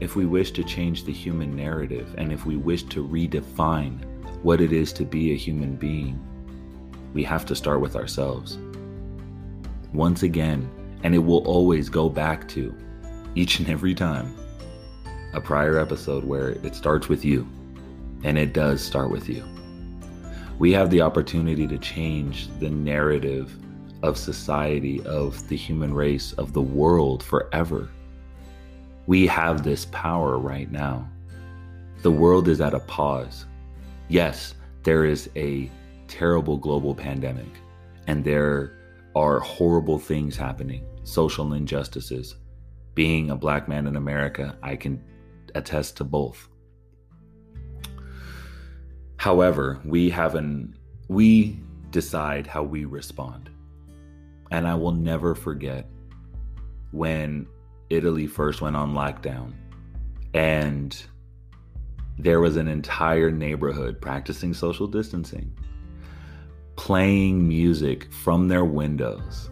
If 0.00 0.14
we 0.14 0.26
wish 0.26 0.50
to 0.52 0.62
change 0.62 1.04
the 1.04 1.12
human 1.12 1.56
narrative 1.56 2.14
and 2.18 2.32
if 2.32 2.44
we 2.44 2.56
wish 2.56 2.82
to 2.84 3.06
redefine 3.06 4.04
what 4.42 4.60
it 4.60 4.72
is 4.72 4.92
to 4.94 5.04
be 5.04 5.32
a 5.32 5.36
human 5.36 5.76
being, 5.76 6.22
we 7.14 7.24
have 7.24 7.46
to 7.46 7.56
start 7.56 7.80
with 7.80 7.96
ourselves. 7.96 8.58
Once 9.94 10.22
again, 10.22 10.70
and 11.02 11.14
it 11.14 11.18
will 11.18 11.42
always 11.46 11.88
go 11.88 12.10
back 12.10 12.46
to 12.48 12.74
each 13.34 13.58
and 13.58 13.70
every 13.70 13.94
time 13.94 14.34
a 15.32 15.40
prior 15.40 15.78
episode 15.78 16.24
where 16.24 16.50
it 16.50 16.74
starts 16.74 17.08
with 17.08 17.24
you. 17.24 17.46
And 18.24 18.38
it 18.38 18.52
does 18.52 18.82
start 18.82 19.10
with 19.10 19.28
you. 19.28 19.44
We 20.58 20.72
have 20.72 20.90
the 20.90 21.02
opportunity 21.02 21.66
to 21.66 21.78
change 21.78 22.48
the 22.60 22.70
narrative 22.70 23.56
of 24.02 24.16
society, 24.16 25.04
of 25.04 25.46
the 25.48 25.56
human 25.56 25.92
race, 25.92 26.32
of 26.34 26.52
the 26.52 26.62
world 26.62 27.22
forever. 27.22 27.88
We 29.06 29.26
have 29.26 29.62
this 29.62 29.86
power 29.86 30.38
right 30.38 30.70
now. 30.70 31.08
The 32.02 32.10
world 32.10 32.48
is 32.48 32.60
at 32.60 32.74
a 32.74 32.80
pause. 32.80 33.46
Yes, 34.08 34.54
there 34.82 35.04
is 35.04 35.28
a 35.36 35.70
terrible 36.08 36.56
global 36.56 36.94
pandemic, 36.94 37.48
and 38.06 38.24
there 38.24 38.72
are 39.14 39.40
horrible 39.40 39.98
things 39.98 40.36
happening, 40.36 40.84
social 41.04 41.52
injustices. 41.52 42.36
Being 42.94 43.30
a 43.30 43.36
black 43.36 43.68
man 43.68 43.86
in 43.86 43.96
America, 43.96 44.56
I 44.62 44.76
can 44.76 45.02
attest 45.56 45.96
to 45.96 46.04
both. 46.04 46.48
However, 49.16 49.80
we 49.84 50.10
have 50.10 50.34
an 50.34 50.76
we 51.08 51.58
decide 51.90 52.46
how 52.46 52.62
we 52.62 52.84
respond. 52.84 53.50
And 54.50 54.66
I 54.68 54.74
will 54.74 54.92
never 54.92 55.34
forget 55.34 55.88
when 56.92 57.46
Italy 57.90 58.26
first 58.26 58.60
went 58.60 58.76
on 58.76 58.94
lockdown 58.94 59.54
and 60.34 61.00
there 62.18 62.40
was 62.40 62.56
an 62.56 62.68
entire 62.68 63.30
neighborhood 63.30 64.00
practicing 64.00 64.54
social 64.54 64.86
distancing, 64.86 65.52
playing 66.76 67.46
music 67.46 68.12
from 68.12 68.48
their 68.48 68.64
windows 68.64 69.50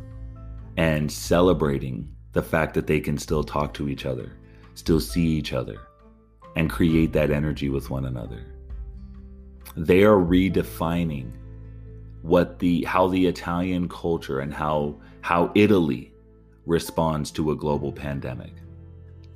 and 0.77 1.11
celebrating 1.11 2.09
the 2.33 2.43
fact 2.43 2.75
that 2.75 2.87
they 2.87 3.01
can 3.01 3.19
still 3.19 3.45
talk 3.45 3.75
to 3.75 3.89
each 3.89 4.07
other, 4.07 4.33
still 4.75 5.01
see 5.01 5.27
each 5.27 5.53
other, 5.53 5.77
and 6.57 6.71
create 6.71 7.13
that 7.13 7.31
energy 7.31 7.69
with 7.69 7.91
one 7.91 8.05
another. 8.05 8.45
They 9.77 10.05
are 10.05 10.17
redefining 10.17 11.33
what 12.23 12.59
the 12.59 12.85
how 12.85 13.09
the 13.09 13.27
Italian 13.27 13.89
culture 13.89 14.41
and 14.41 14.53
how 14.55 14.97
how 15.21 15.51
Italy 15.55 16.13
responds 16.67 17.31
to 17.33 17.51
a 17.51 17.57
global 17.57 17.93
pandemic. 17.93 18.53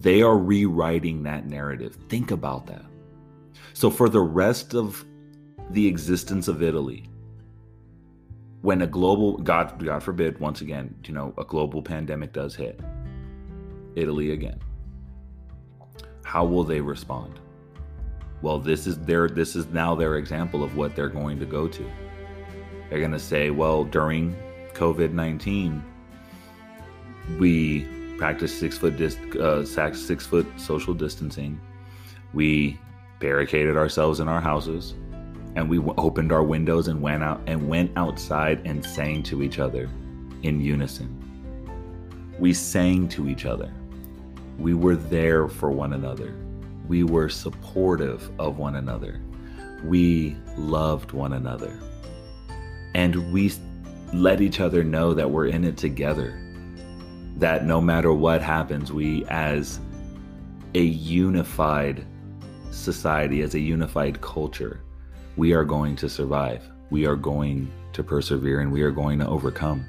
They 0.01 0.23
are 0.23 0.39
rewriting 0.39 1.23
that 1.25 1.47
narrative. 1.47 1.99
Think 2.09 2.31
about 2.31 2.67
that. 2.67 2.85
So 3.75 3.91
for 3.91 4.09
the 4.09 4.21
rest 4.21 4.75
of 4.75 5.05
the 5.71 5.87
existence 5.87 6.49
of 6.49 6.63
Italy, 6.63 7.05
when 8.63 8.83
a 8.83 8.87
global 8.87 9.39
God 9.39 9.85
God 9.85 10.03
forbid 10.03 10.39
once 10.39 10.61
again, 10.61 10.95
you 11.05 11.15
know, 11.15 11.35
a 11.37 11.45
global 11.45 11.83
pandemic 11.83 12.33
does 12.33 12.55
hit 12.55 12.81
Italy 13.97 14.33
again. 14.33 14.61
How 16.29 16.45
will 16.45 16.63
they 16.63 16.83
respond? 16.83 17.41
Well, 18.43 18.59
this 18.59 18.87
is 18.87 18.99
their 18.99 19.31
this 19.31 19.57
is 19.57 19.67
now 19.69 19.95
their 19.95 20.17
example 20.17 20.63
of 20.63 20.77
what 20.77 20.95
they're 20.95 21.09
going 21.09 21.39
to 21.39 21.47
go 21.47 21.67
to. 21.67 21.91
They're 22.91 22.99
going 22.99 23.13
to 23.13 23.19
say, 23.19 23.49
well, 23.49 23.85
during 23.85 24.37
COVID 24.75 25.13
19, 25.13 25.83
we 27.39 27.87
practiced 28.19 28.61
six 28.61 28.77
foot 28.77 28.99
dis- 28.99 29.17
uh, 29.41 29.65
six 29.65 30.27
foot 30.27 30.47
social 30.59 30.93
distancing. 30.93 31.59
We 32.35 32.79
barricaded 33.21 33.79
ourselves 33.79 34.21
in 34.21 34.29
our 34.29 34.43
houses, 34.43 34.93
and 35.57 35.71
we 35.71 35.79
w- 35.79 35.95
opened 35.97 36.31
our 36.31 36.43
windows 36.43 36.89
and 36.89 37.01
went 37.01 37.23
out 37.23 37.41
and 37.47 37.67
went 37.71 37.91
outside 37.97 38.61
and 38.67 38.85
sang 38.85 39.23
to 39.23 39.43
each 39.43 39.59
other 39.59 39.89
in 40.43 40.61
unison. 40.61 41.09
We 42.39 42.53
sang 42.53 43.09
to 43.09 43.31
each 43.31 43.47
other. 43.47 43.73
We 44.59 44.75
were 44.75 44.97
there 44.97 45.49
for 45.49 45.71
one 45.71 45.93
another. 45.93 46.35
We 46.87 47.05
were 47.05 47.29
supportive 47.29 48.31
of 48.39 48.59
one 48.59 48.77
another. 48.77 49.21
We 49.85 50.37
loved 50.57 51.13
one 51.13 51.35
another 51.35 51.79
and 52.95 53.33
we 53.33 53.53
let 54.13 54.41
each 54.41 54.61
other 54.61 54.83
know 54.83 55.15
that 55.15 55.31
we're 55.31 55.47
in 55.47 55.65
it 55.65 55.77
together. 55.77 56.41
That 57.37 57.65
no 57.65 57.81
matter 57.81 58.13
what 58.13 58.43
happens, 58.43 58.93
we, 58.93 59.25
as 59.27 59.79
a 60.75 60.83
unified 60.83 62.05
society, 62.71 63.43
as 63.43 63.55
a 63.55 63.61
unified 63.61 64.21
culture, 64.21 64.81
we 65.37 65.53
are 65.53 65.65
going 65.65 65.95
to 65.97 66.09
survive. 66.09 66.69
We 66.91 67.07
are 67.07 67.17
going 67.17 67.71
to 67.93 68.03
persevere 68.03 68.61
and 68.61 68.73
we 68.73 68.83
are 68.83 68.91
going 68.91 69.19
to 69.21 69.29
overcome. 69.29 69.87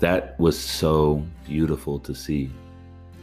That 0.00 0.38
was 0.38 0.58
so 0.58 1.24
beautiful 1.46 1.98
to 2.00 2.14
see 2.14 2.50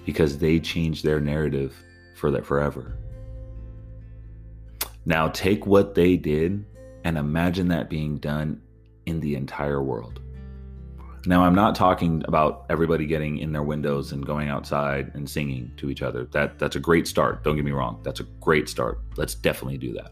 because 0.10 0.40
they 0.40 0.60
changed 0.60 1.06
their 1.06 1.20
narrative 1.20 1.84
for 2.16 2.32
that 2.32 2.44
forever. 2.44 2.98
Now 5.06 5.28
take 5.28 5.68
what 5.68 5.94
they 5.94 6.18
did 6.18 6.66
and 7.04 7.16
imagine 7.16 7.68
that 7.68 7.92
being 7.92 8.18
done 8.18 8.60
in 9.06 9.20
the 9.20 9.36
entire 9.36 9.84
world. 9.84 10.20
Now, 11.28 11.44
I'm 11.44 11.54
not 11.54 11.76
talking 11.76 12.24
about 12.28 12.66
everybody 12.72 13.06
getting 13.06 13.38
in 13.38 13.52
their 13.52 13.62
windows 13.62 14.12
and 14.12 14.26
going 14.26 14.50
outside 14.50 15.12
and 15.14 15.30
singing 15.30 15.72
to 15.78 15.92
each 15.92 16.02
other. 16.02 16.26
That 16.32 16.58
that's 16.58 16.76
a 16.76 16.80
great 16.80 17.08
start. 17.08 17.44
Don't 17.44 17.56
get 17.56 17.66
me 17.66 17.72
wrong. 17.72 18.00
That's 18.02 18.20
a 18.20 18.24
great 18.40 18.68
start. 18.68 19.02
Let's 19.16 19.36
definitely 19.36 19.78
do 19.78 19.94
that. 19.94 20.12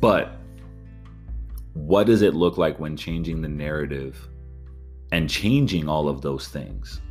But 0.00 0.32
what 1.74 2.06
does 2.06 2.22
it 2.22 2.34
look 2.34 2.56
like 2.56 2.80
when 2.80 2.96
changing 2.96 3.42
the 3.42 3.48
narrative 3.48 4.28
and 5.12 5.28
changing 5.28 5.90
all 5.90 6.08
of 6.08 6.22
those 6.22 6.48
things 6.48 7.02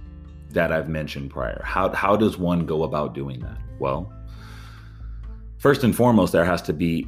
that 0.51 0.71
I've 0.71 0.89
mentioned 0.89 1.31
prior? 1.31 1.61
How 1.63 1.89
how 1.93 2.15
does 2.15 2.37
one 2.37 2.65
go 2.65 2.83
about 2.83 3.13
doing 3.13 3.39
that? 3.41 3.57
Well, 3.79 4.11
first 5.57 5.83
and 5.83 5.95
foremost, 5.95 6.33
there 6.33 6.45
has 6.45 6.61
to 6.63 6.73
be 6.73 7.07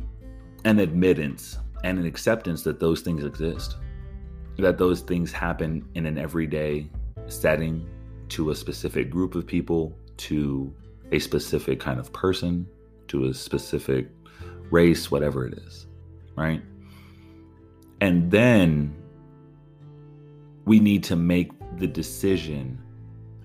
an 0.65 0.79
admittance 0.79 1.57
and 1.83 1.97
an 1.97 2.05
acceptance 2.05 2.63
that 2.63 2.79
those 2.79 3.01
things 3.01 3.23
exist, 3.23 3.77
that 4.57 4.77
those 4.77 5.01
things 5.01 5.31
happen 5.31 5.87
in 5.95 6.05
an 6.05 6.17
everyday 6.17 6.89
setting 7.27 7.87
to 8.29 8.51
a 8.51 8.55
specific 8.55 9.09
group 9.09 9.35
of 9.35 9.45
people, 9.47 9.95
to 10.17 10.73
a 11.11 11.19
specific 11.19 11.79
kind 11.79 11.99
of 11.99 12.11
person, 12.13 12.67
to 13.07 13.25
a 13.25 13.33
specific 13.33 14.09
race, 14.69 15.09
whatever 15.09 15.47
it 15.47 15.53
is, 15.65 15.87
right? 16.35 16.61
And 18.01 18.29
then 18.29 18.95
we 20.65 20.79
need 20.79 21.03
to 21.05 21.15
make 21.15 21.51
the 21.77 21.87
decision 21.87 22.81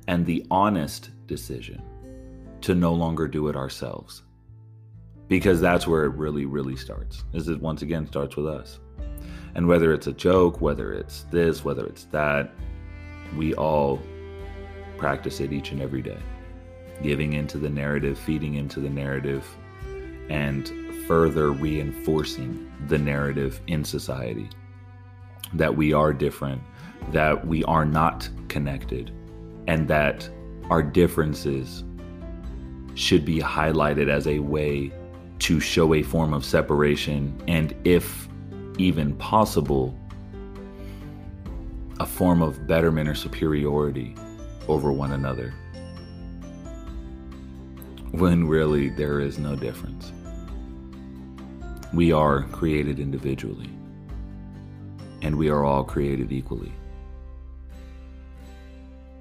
and 0.06 0.24
the 0.24 0.46
honest 0.50 1.10
decision 1.26 1.82
to 2.60 2.74
no 2.74 2.92
longer 2.92 3.28
do 3.28 3.48
it 3.48 3.56
ourselves. 3.56 4.22
Because 5.28 5.60
that's 5.60 5.86
where 5.86 6.04
it 6.04 6.14
really, 6.14 6.44
really 6.44 6.76
starts. 6.76 7.24
Is 7.32 7.48
it 7.48 7.60
once 7.60 7.82
again 7.82 8.06
starts 8.06 8.36
with 8.36 8.46
us. 8.46 8.78
And 9.54 9.66
whether 9.68 9.92
it's 9.92 10.06
a 10.06 10.12
joke, 10.12 10.60
whether 10.60 10.92
it's 10.92 11.22
this, 11.30 11.64
whether 11.64 11.86
it's 11.86 12.04
that, 12.06 12.52
we 13.36 13.54
all 13.54 14.00
practice 14.98 15.40
it 15.40 15.52
each 15.52 15.70
and 15.70 15.80
every 15.80 16.02
day. 16.02 16.18
Giving 17.02 17.32
into 17.32 17.58
the 17.58 17.70
narrative, 17.70 18.18
feeding 18.18 18.54
into 18.54 18.80
the 18.80 18.90
narrative, 18.90 19.46
and 20.28 20.72
further 21.06 21.52
reinforcing 21.52 22.72
the 22.88 22.98
narrative 22.98 23.60
in 23.66 23.84
society 23.84 24.48
that 25.52 25.76
we 25.76 25.92
are 25.92 26.12
different, 26.12 26.62
that 27.10 27.46
we 27.46 27.62
are 27.64 27.84
not 27.84 28.28
connected, 28.48 29.12
and 29.66 29.88
that 29.88 30.28
our 30.70 30.82
differences 30.82 31.84
should 32.94 33.24
be 33.24 33.40
highlighted 33.40 34.08
as 34.08 34.26
a 34.26 34.38
way 34.38 34.92
to 35.40 35.60
show 35.60 35.94
a 35.94 36.02
form 36.02 36.32
of 36.32 36.44
separation 36.44 37.38
and, 37.48 37.74
if 37.84 38.28
even 38.78 39.14
possible, 39.16 39.98
a 42.00 42.06
form 42.06 42.42
of 42.42 42.66
betterment 42.66 43.08
or 43.08 43.14
superiority 43.14 44.14
over 44.68 44.92
one 44.92 45.12
another. 45.12 45.52
When 48.12 48.46
really 48.46 48.90
there 48.90 49.20
is 49.20 49.38
no 49.38 49.56
difference. 49.56 50.12
We 51.92 52.12
are 52.12 52.42
created 52.44 52.98
individually, 52.98 53.70
and 55.22 55.36
we 55.36 55.48
are 55.48 55.64
all 55.64 55.84
created 55.84 56.32
equally. 56.32 56.72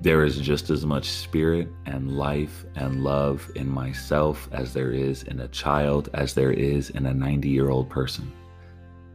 There 0.04 0.26
is 0.26 0.38
just 0.38 0.70
as 0.70 0.86
much 0.86 1.06
spirit 1.06 1.70
and 1.86 2.18
life 2.18 2.66
and 2.76 3.06
love 3.06 3.50
in 3.56 3.70
myself 3.70 4.50
as 4.52 4.74
there 4.74 4.92
is 4.92 5.24
in 5.24 5.40
a 5.40 5.48
child, 5.48 6.10
as 6.14 6.34
there 6.34 6.52
is 6.52 6.90
in 6.90 7.06
a 7.06 7.14
90 7.14 7.48
year 7.48 7.70
old 7.70 7.90
person, 7.90 8.30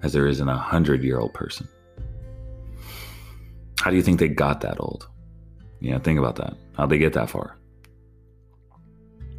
as 0.02 0.14
there 0.14 0.26
is 0.26 0.40
in 0.40 0.48
a 0.48 0.52
100 0.52 1.04
year 1.04 1.18
old 1.18 1.34
person. 1.34 1.68
How 3.80 3.90
do 3.90 3.96
you 3.96 4.02
think 4.02 4.18
they 4.18 4.28
got 4.28 4.62
that 4.62 4.80
old? 4.80 5.06
You 5.80 5.90
know, 5.90 5.98
think 5.98 6.18
about 6.18 6.36
that. 6.36 6.56
How'd 6.72 6.88
they 6.88 6.96
get 6.96 7.12
that 7.12 7.28
far? 7.28 7.58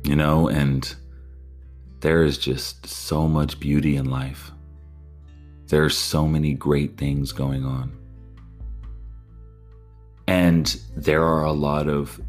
You 0.03 0.15
know, 0.15 0.49
and 0.49 0.95
there 2.01 2.23
is 2.23 2.37
just 2.37 2.85
so 2.85 3.27
much 3.27 3.59
beauty 3.59 3.95
in 3.95 4.05
life. 4.05 4.51
There 5.65 5.83
are 5.83 5.89
so 5.89 6.27
many 6.27 6.53
great 6.53 6.95
things 6.95 7.31
going 7.31 7.65
on. 7.65 7.98
And 10.29 10.79
there 10.95 11.23
are 11.23 11.43
a 11.43 11.51
lot 11.51 11.89
of 11.89 12.21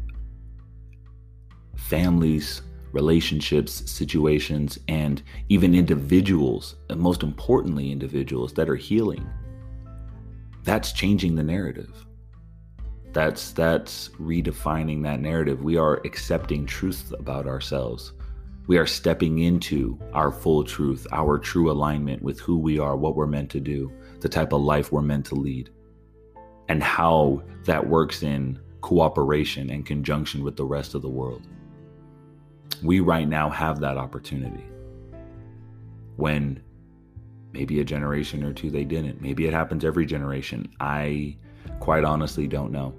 families, 1.75 2.63
relationships, 2.93 3.87
situations, 3.91 4.79
and 4.87 5.21
even 5.49 5.75
individuals, 5.75 6.77
and 6.89 6.99
most 6.99 7.21
importantly, 7.21 7.91
individuals 7.91 8.53
that 8.53 8.67
are 8.67 8.75
healing. 8.75 9.29
That's 10.63 10.93
changing 10.93 11.35
the 11.35 11.43
narrative. 11.43 11.93
That's 13.13 13.51
that's 13.51 14.09
redefining 14.19 15.03
that 15.03 15.19
narrative. 15.19 15.63
We 15.63 15.77
are 15.77 16.01
accepting 16.03 16.65
truth 16.65 17.13
about 17.19 17.45
ourselves. 17.45 18.13
We 18.65 18.79
are 18.79 18.87
stepping 18.87 19.37
into 19.43 19.99
our 20.11 20.31
full 20.31 20.63
truth, 20.63 21.05
our 21.11 21.37
true 21.37 21.69
alignment 21.71 22.23
with 22.23 22.39
who 22.39 22.57
we 22.57 22.79
are, 22.79 22.97
what 22.97 23.15
we're 23.15 23.27
meant 23.27 23.51
to 23.51 23.59
do, 23.59 23.93
the 24.21 24.29
type 24.29 24.53
of 24.53 24.61
life 24.63 24.91
we're 24.91 25.03
meant 25.03 25.27
to 25.27 25.35
lead 25.35 25.69
and 26.67 26.81
how 26.81 27.41
that 27.65 27.87
works 27.87 28.23
in 28.23 28.59
cooperation 28.81 29.69
and 29.69 29.85
conjunction 29.85 30.43
with 30.43 30.55
the 30.57 30.65
rest 30.65 30.95
of 30.95 31.01
the 31.01 31.09
world. 31.09 31.47
We 32.83 32.99
right 32.99 33.27
now 33.27 33.49
have 33.49 33.79
that 33.81 33.97
opportunity. 33.97 34.65
When 36.15 36.61
maybe 37.53 37.79
a 37.79 37.85
generation 37.85 38.43
or 38.43 38.53
two 38.53 38.69
they 38.69 38.83
didn't. 38.83 39.21
Maybe 39.21 39.45
it 39.45 39.53
happens 39.53 39.85
every 39.85 40.05
generation. 40.05 40.69
I 40.79 41.37
quite 41.79 42.03
honestly 42.03 42.47
don't 42.47 42.71
know. 42.71 42.93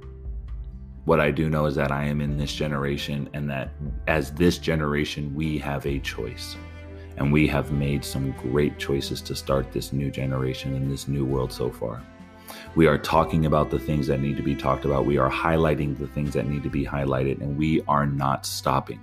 What 1.04 1.20
I 1.20 1.30
do 1.30 1.50
know 1.50 1.66
is 1.66 1.74
that 1.74 1.90
I 1.90 2.04
am 2.04 2.20
in 2.20 2.36
this 2.36 2.54
generation 2.54 3.28
and 3.34 3.50
that 3.50 3.70
as 4.06 4.32
this 4.32 4.58
generation, 4.58 5.34
we 5.34 5.58
have 5.58 5.84
a 5.86 5.98
choice. 5.98 6.56
And 7.16 7.32
we 7.32 7.46
have 7.48 7.72
made 7.72 8.04
some 8.04 8.32
great 8.32 8.78
choices 8.78 9.20
to 9.22 9.34
start 9.34 9.72
this 9.72 9.92
new 9.92 10.10
generation 10.10 10.74
and 10.74 10.90
this 10.90 11.08
new 11.08 11.24
world 11.24 11.52
so 11.52 11.70
far. 11.70 12.02
We 12.74 12.86
are 12.86 12.98
talking 12.98 13.46
about 13.46 13.70
the 13.70 13.78
things 13.78 14.06
that 14.06 14.20
need 14.20 14.36
to 14.36 14.42
be 14.42 14.54
talked 14.54 14.84
about. 14.84 15.06
We 15.06 15.18
are 15.18 15.30
highlighting 15.30 15.98
the 15.98 16.06
things 16.06 16.34
that 16.34 16.48
need 16.48 16.62
to 16.62 16.70
be 16.70 16.84
highlighted, 16.84 17.40
and 17.40 17.56
we 17.56 17.82
are 17.88 18.06
not 18.06 18.46
stopping. 18.46 19.00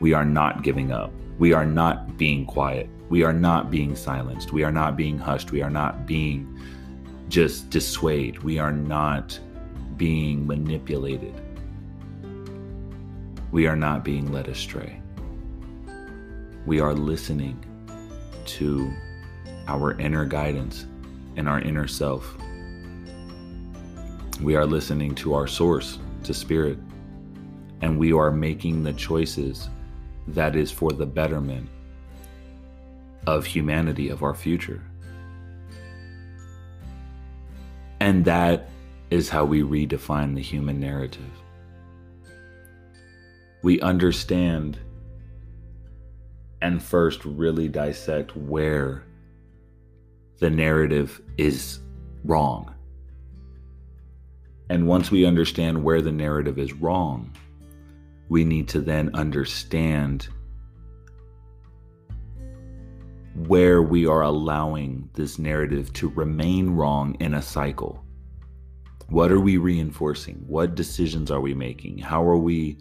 We 0.00 0.12
are 0.12 0.24
not 0.24 0.62
giving 0.62 0.92
up. 0.92 1.12
We 1.38 1.52
are 1.52 1.64
not 1.64 2.16
being 2.16 2.46
quiet. 2.46 2.88
We 3.08 3.22
are 3.22 3.32
not 3.32 3.70
being 3.70 3.94
silenced. 3.96 4.52
We 4.52 4.64
are 4.64 4.72
not 4.72 4.96
being 4.96 5.18
hushed. 5.18 5.52
We 5.52 5.62
are 5.62 5.70
not 5.70 6.06
being 6.06 6.58
just 7.28 7.70
dissuaded. 7.70 8.42
We 8.42 8.58
are 8.58 8.72
not 8.72 9.38
being 9.96 10.46
manipulated. 10.46 11.40
We 13.52 13.66
are 13.66 13.76
not 13.76 14.04
being 14.04 14.32
led 14.32 14.48
astray. 14.48 15.00
We 16.66 16.80
are 16.80 16.94
listening 16.94 17.64
to 18.46 18.92
our 19.68 19.98
inner 20.00 20.24
guidance 20.24 20.86
and 21.36 21.48
our 21.48 21.60
inner 21.60 21.86
self 21.86 22.36
we 24.40 24.56
are 24.56 24.66
listening 24.66 25.14
to 25.14 25.34
our 25.34 25.46
source, 25.46 25.98
to 26.24 26.34
spirit, 26.34 26.78
and 27.80 27.98
we 27.98 28.12
are 28.12 28.30
making 28.30 28.82
the 28.82 28.92
choices 28.92 29.68
that 30.28 30.56
is 30.56 30.70
for 30.70 30.90
the 30.90 31.06
betterment 31.06 31.68
of 33.26 33.46
humanity, 33.46 34.08
of 34.08 34.22
our 34.22 34.34
future. 34.34 34.82
And 38.00 38.24
that 38.24 38.68
is 39.10 39.28
how 39.28 39.44
we 39.44 39.62
redefine 39.62 40.34
the 40.34 40.42
human 40.42 40.80
narrative. 40.80 41.22
We 43.62 43.80
understand 43.80 44.78
and 46.60 46.82
first 46.82 47.24
really 47.24 47.68
dissect 47.68 48.36
where 48.36 49.04
the 50.38 50.50
narrative 50.50 51.20
is 51.38 51.78
wrong 52.24 52.74
and 54.68 54.86
once 54.86 55.10
we 55.10 55.26
understand 55.26 55.82
where 55.82 56.00
the 56.00 56.12
narrative 56.12 56.58
is 56.58 56.72
wrong, 56.72 57.30
we 58.28 58.44
need 58.44 58.68
to 58.68 58.80
then 58.80 59.14
understand 59.14 60.28
where 63.34 63.82
we 63.82 64.06
are 64.06 64.22
allowing 64.22 65.08
this 65.14 65.38
narrative 65.38 65.92
to 65.92 66.08
remain 66.10 66.70
wrong 66.70 67.16
in 67.20 67.34
a 67.34 67.42
cycle. 67.42 68.02
What 69.08 69.30
are 69.30 69.40
we 69.40 69.58
reinforcing? 69.58 70.42
What 70.46 70.74
decisions 70.74 71.30
are 71.30 71.40
we 71.40 71.52
making? 71.52 71.98
How 71.98 72.26
are 72.26 72.38
we 72.38 72.78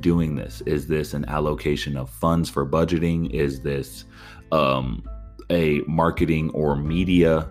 doing 0.00 0.34
this? 0.34 0.62
Is 0.64 0.86
this 0.86 1.12
an 1.12 1.24
allocation 1.26 1.96
of 1.96 2.08
funds 2.08 2.48
for 2.48 2.64
budgeting? 2.64 3.30
Is 3.30 3.60
this 3.60 4.04
um, 4.52 5.02
a 5.50 5.80
marketing 5.86 6.50
or 6.50 6.76
media 6.76 7.50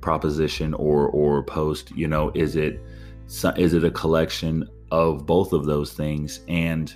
proposition 0.00 0.74
or 0.74 1.08
or 1.08 1.42
post? 1.42 1.90
You 1.92 2.06
know, 2.06 2.30
is 2.34 2.56
it 2.56 2.80
so 3.26 3.50
is 3.56 3.74
it 3.74 3.84
a 3.84 3.90
collection 3.90 4.68
of 4.90 5.26
both 5.26 5.52
of 5.52 5.66
those 5.66 5.92
things 5.92 6.40
and 6.48 6.94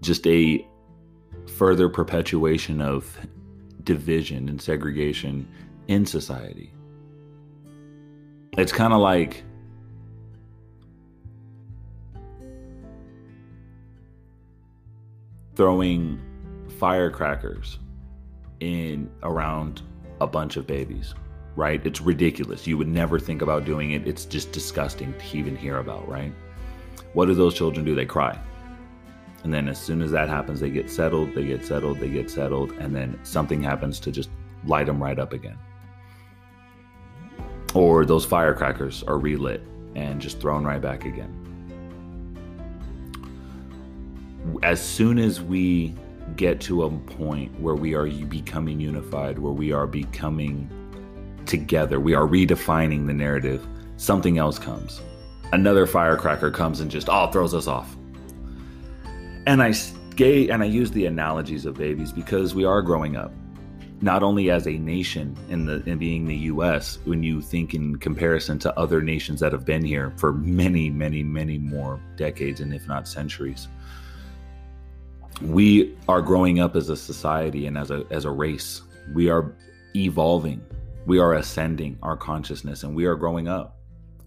just 0.00 0.26
a 0.26 0.66
further 1.46 1.88
perpetuation 1.88 2.80
of 2.80 3.18
division 3.84 4.48
and 4.48 4.60
segregation 4.60 5.48
in 5.86 6.04
society? 6.04 6.72
It's 8.56 8.72
kind 8.72 8.92
of 8.92 9.00
like 9.00 9.44
throwing 15.54 16.20
firecrackers 16.78 17.78
in 18.60 19.10
around 19.22 19.82
a 20.20 20.26
bunch 20.26 20.56
of 20.56 20.66
babies 20.66 21.14
right? 21.58 21.84
It's 21.84 22.00
ridiculous. 22.00 22.68
You 22.68 22.78
would 22.78 22.86
never 22.86 23.18
think 23.18 23.42
about 23.42 23.64
doing 23.64 23.90
it. 23.90 24.06
It's 24.06 24.24
just 24.24 24.52
disgusting 24.52 25.12
to 25.12 25.36
even 25.36 25.56
hear 25.56 25.78
about, 25.78 26.08
right? 26.08 26.32
What 27.14 27.26
do 27.26 27.34
those 27.34 27.52
children 27.52 27.84
do? 27.84 27.96
They 27.96 28.06
cry. 28.06 28.38
And 29.42 29.52
then 29.52 29.66
as 29.66 29.76
soon 29.76 30.00
as 30.00 30.12
that 30.12 30.28
happens, 30.28 30.60
they 30.60 30.70
get 30.70 30.88
settled, 30.88 31.34
they 31.34 31.44
get 31.44 31.64
settled, 31.64 31.98
they 31.98 32.10
get 32.10 32.30
settled, 32.30 32.70
and 32.78 32.94
then 32.94 33.18
something 33.24 33.60
happens 33.60 33.98
to 34.00 34.12
just 34.12 34.30
light 34.66 34.86
them 34.86 35.02
right 35.02 35.18
up 35.18 35.32
again. 35.32 35.58
Or 37.74 38.04
those 38.04 38.24
firecrackers 38.24 39.02
are 39.02 39.18
relit 39.18 39.60
and 39.96 40.20
just 40.20 40.40
thrown 40.40 40.64
right 40.64 40.80
back 40.80 41.06
again. 41.06 41.34
As 44.62 44.80
soon 44.80 45.18
as 45.18 45.40
we 45.40 45.96
get 46.36 46.60
to 46.60 46.84
a 46.84 46.90
point 46.90 47.58
where 47.58 47.74
we 47.74 47.94
are 47.94 48.06
becoming 48.06 48.78
unified, 48.78 49.40
where 49.40 49.52
we 49.52 49.72
are 49.72 49.88
becoming 49.88 50.70
together. 51.48 51.98
We 51.98 52.14
are 52.14 52.26
redefining 52.26 53.06
the 53.06 53.14
narrative. 53.14 53.66
something 53.96 54.38
else 54.38 54.60
comes. 54.60 55.00
Another 55.52 55.84
firecracker 55.84 56.52
comes 56.52 56.78
and 56.78 56.88
just 56.88 57.08
all 57.08 57.26
oh, 57.26 57.32
throws 57.32 57.52
us 57.52 57.66
off. 57.66 57.96
And 59.46 59.60
I 59.60 59.74
and 60.20 60.62
I 60.62 60.66
use 60.66 60.90
the 60.90 61.06
analogies 61.06 61.64
of 61.64 61.76
babies 61.76 62.12
because 62.12 62.54
we 62.54 62.64
are 62.64 62.82
growing 62.82 63.16
up. 63.16 63.32
Not 64.00 64.22
only 64.22 64.50
as 64.50 64.68
a 64.68 64.78
nation 64.78 65.36
in 65.48 65.66
the 65.66 65.82
in 65.88 65.98
being 65.98 66.26
the 66.26 66.36
US, 66.52 66.98
when 67.04 67.22
you 67.22 67.40
think 67.40 67.74
in 67.74 67.96
comparison 67.96 68.58
to 68.60 68.78
other 68.78 69.00
nations 69.00 69.40
that 69.40 69.52
have 69.52 69.64
been 69.64 69.84
here 69.84 70.12
for 70.16 70.32
many, 70.32 70.90
many, 70.90 71.24
many 71.24 71.58
more 71.58 72.00
decades 72.16 72.60
and 72.60 72.72
if 72.72 72.86
not 72.86 73.08
centuries. 73.08 73.68
We 75.42 75.96
are 76.08 76.20
growing 76.20 76.60
up 76.60 76.76
as 76.76 76.88
a 76.88 76.96
society 76.96 77.66
and 77.66 77.78
as 77.78 77.90
a 77.90 78.04
as 78.10 78.24
a 78.24 78.30
race. 78.30 78.82
We 79.14 79.28
are 79.30 79.52
evolving. 79.96 80.60
We 81.08 81.18
are 81.18 81.34
ascending 81.34 81.98
our 82.04 82.16
consciousness 82.16 82.84
and 82.84 82.94
we 82.94 83.06
are 83.06 83.16
growing 83.16 83.48
up 83.48 83.78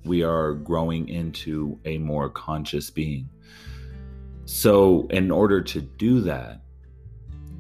we 0.04 0.24
are 0.24 0.54
growing 0.54 1.10
into 1.10 1.80
a 1.86 1.98
more 1.98 2.30
conscious 2.30 2.90
being. 2.90 3.30
So, 4.46 5.08
in 5.10 5.32
order 5.32 5.62
to 5.62 5.82
do 5.82 6.22
that, 6.22 6.62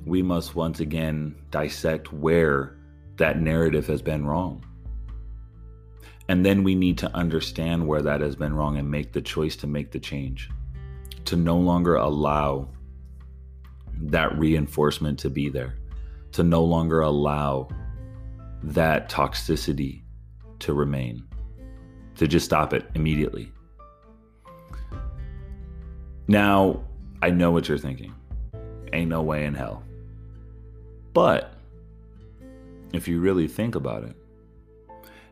we 0.05 0.21
must 0.21 0.55
once 0.55 0.79
again 0.79 1.35
dissect 1.51 2.11
where 2.11 2.75
that 3.17 3.39
narrative 3.39 3.85
has 3.87 4.01
been 4.01 4.25
wrong. 4.25 4.65
And 6.27 6.45
then 6.45 6.63
we 6.63 6.75
need 6.75 6.97
to 6.99 7.15
understand 7.15 7.87
where 7.87 8.01
that 8.01 8.21
has 8.21 8.35
been 8.35 8.55
wrong 8.55 8.77
and 8.77 8.89
make 8.89 9.13
the 9.13 9.21
choice 9.21 9.55
to 9.57 9.67
make 9.67 9.91
the 9.91 9.99
change, 9.99 10.49
to 11.25 11.35
no 11.35 11.57
longer 11.57 11.95
allow 11.95 12.69
that 14.03 14.37
reinforcement 14.37 15.19
to 15.19 15.29
be 15.29 15.49
there, 15.49 15.75
to 16.31 16.43
no 16.43 16.63
longer 16.63 17.01
allow 17.01 17.67
that 18.63 19.09
toxicity 19.09 20.03
to 20.59 20.73
remain 20.73 21.23
to 22.15 22.27
just 22.27 22.45
stop 22.45 22.73
it 22.73 22.89
immediately. 22.93 23.51
Now, 26.27 26.83
I 27.21 27.29
know 27.29 27.51
what 27.51 27.67
you're 27.67 27.77
thinking. 27.77 28.13
Ain't 28.93 29.09
no 29.09 29.21
way 29.21 29.45
in 29.45 29.53
hell. 29.53 29.83
But 31.13 31.53
if 32.93 33.07
you 33.07 33.19
really 33.19 33.47
think 33.47 33.75
about 33.75 34.03
it, 34.03 34.15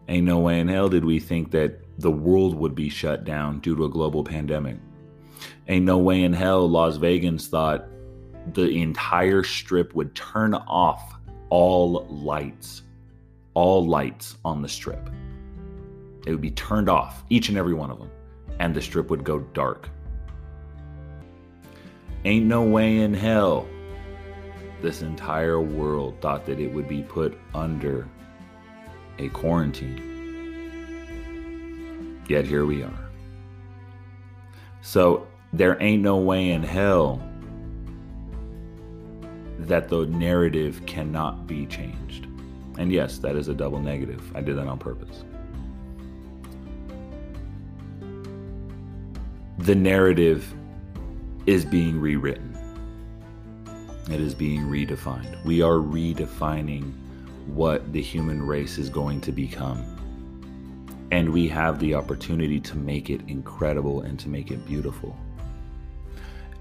ain't 0.08 0.26
no 0.26 0.40
way 0.40 0.60
in 0.60 0.68
hell 0.68 0.90
did 0.90 1.06
we 1.06 1.20
think 1.20 1.52
that 1.52 1.80
the 2.00 2.12
world 2.12 2.56
would 2.56 2.76
be 2.76 2.90
shut 2.90 3.24
down 3.24 3.60
due 3.60 3.76
to 3.76 3.86
a 3.86 3.90
global 3.90 4.24
pandemic. 4.24 4.78
Ain't 5.68 5.86
no 5.86 5.98
way 5.98 6.24
in 6.24 6.34
hell 6.34 6.68
Las 6.68 6.98
Vegas 6.98 7.48
thought 7.48 7.86
the 8.54 8.82
entire 8.82 9.44
strip 9.44 9.94
would 9.94 10.16
turn 10.16 10.54
off 10.54 11.16
all 11.50 12.06
lights, 12.10 12.84
all 13.60 13.86
lights 13.86 14.38
on 14.46 14.62
the 14.62 14.70
strip. 14.70 15.10
It 16.26 16.32
would 16.32 16.40
be 16.40 16.52
turned 16.52 16.88
off, 16.88 17.26
each 17.30 17.50
and 17.50 17.58
every 17.58 17.74
one 17.74 17.92
of 17.92 18.00
them, 18.00 18.10
and 18.58 18.74
the 18.74 18.82
strip 18.82 19.10
would 19.10 19.26
go 19.26 19.40
dark. 19.54 19.90
Ain't 22.24 22.46
no 22.46 22.64
way 22.64 23.00
in 23.00 23.14
hell 23.14 23.68
this 24.82 25.02
entire 25.02 25.60
world 25.60 26.22
thought 26.22 26.46
that 26.46 26.62
it 26.62 26.72
would 26.72 26.88
be 26.88 27.04
put 27.04 27.38
under 27.54 28.08
a 29.18 29.28
quarantine. 29.28 30.06
Yet 32.30 32.46
here 32.46 32.66
we 32.66 32.82
are. 32.82 33.10
So 34.82 35.28
there 35.52 35.76
ain't 35.84 36.02
no 36.02 36.16
way 36.16 36.52
in 36.52 36.64
hell 36.64 37.22
that 39.58 39.90
the 39.90 40.06
narrative 40.06 40.82
cannot 40.86 41.46
be 41.46 41.66
changed. 41.66 42.29
And 42.80 42.92
yes, 42.92 43.20
that 43.20 43.36
is 43.36 43.48
a 43.48 43.54
double 43.54 43.80
negative. 43.80 44.36
I 44.36 44.42
did 44.42 44.58
that 44.58 44.68
on 44.68 44.80
purpose. 44.80 45.24
the 49.60 49.76
narrative 49.76 50.54
is 51.46 51.66
being 51.66 52.00
rewritten. 52.00 52.58
It 54.10 54.22
is 54.22 54.34
being 54.34 54.62
redefined. 54.62 55.44
We 55.44 55.62
are 55.62 55.76
redefining 55.76 56.94
what 57.46 57.92
the 57.92 58.02
human 58.02 58.42
race 58.42 58.78
is 58.78 58.90
going 58.90 59.22
to 59.22 59.32
become. 59.32 59.86
And 61.12 61.32
we 61.32 61.48
have 61.50 61.78
the 61.80 61.94
opportunity 61.94 62.60
to 62.62 62.78
make 62.78 63.10
it 63.10 63.22
incredible 63.28 64.02
and 64.02 64.18
to 64.22 64.30
make 64.30 64.50
it 64.50 64.66
beautiful. 64.66 65.16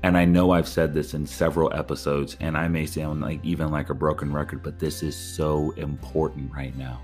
And 0.04 0.16
I 0.16 0.24
know 0.24 0.52
I've 0.52 0.68
said 0.68 0.94
this 0.94 1.14
in 1.14 1.26
several 1.26 1.72
episodes, 1.74 2.36
and 2.40 2.56
I 2.56 2.68
may 2.68 2.86
sound 2.86 3.20
like 3.20 3.44
even 3.44 3.72
like 3.72 3.90
a 3.90 3.94
broken 3.94 4.32
record, 4.32 4.62
but 4.62 4.78
this 4.78 5.02
is 5.02 5.16
so 5.16 5.72
important 5.72 6.52
right 6.52 6.76
now. 6.76 7.02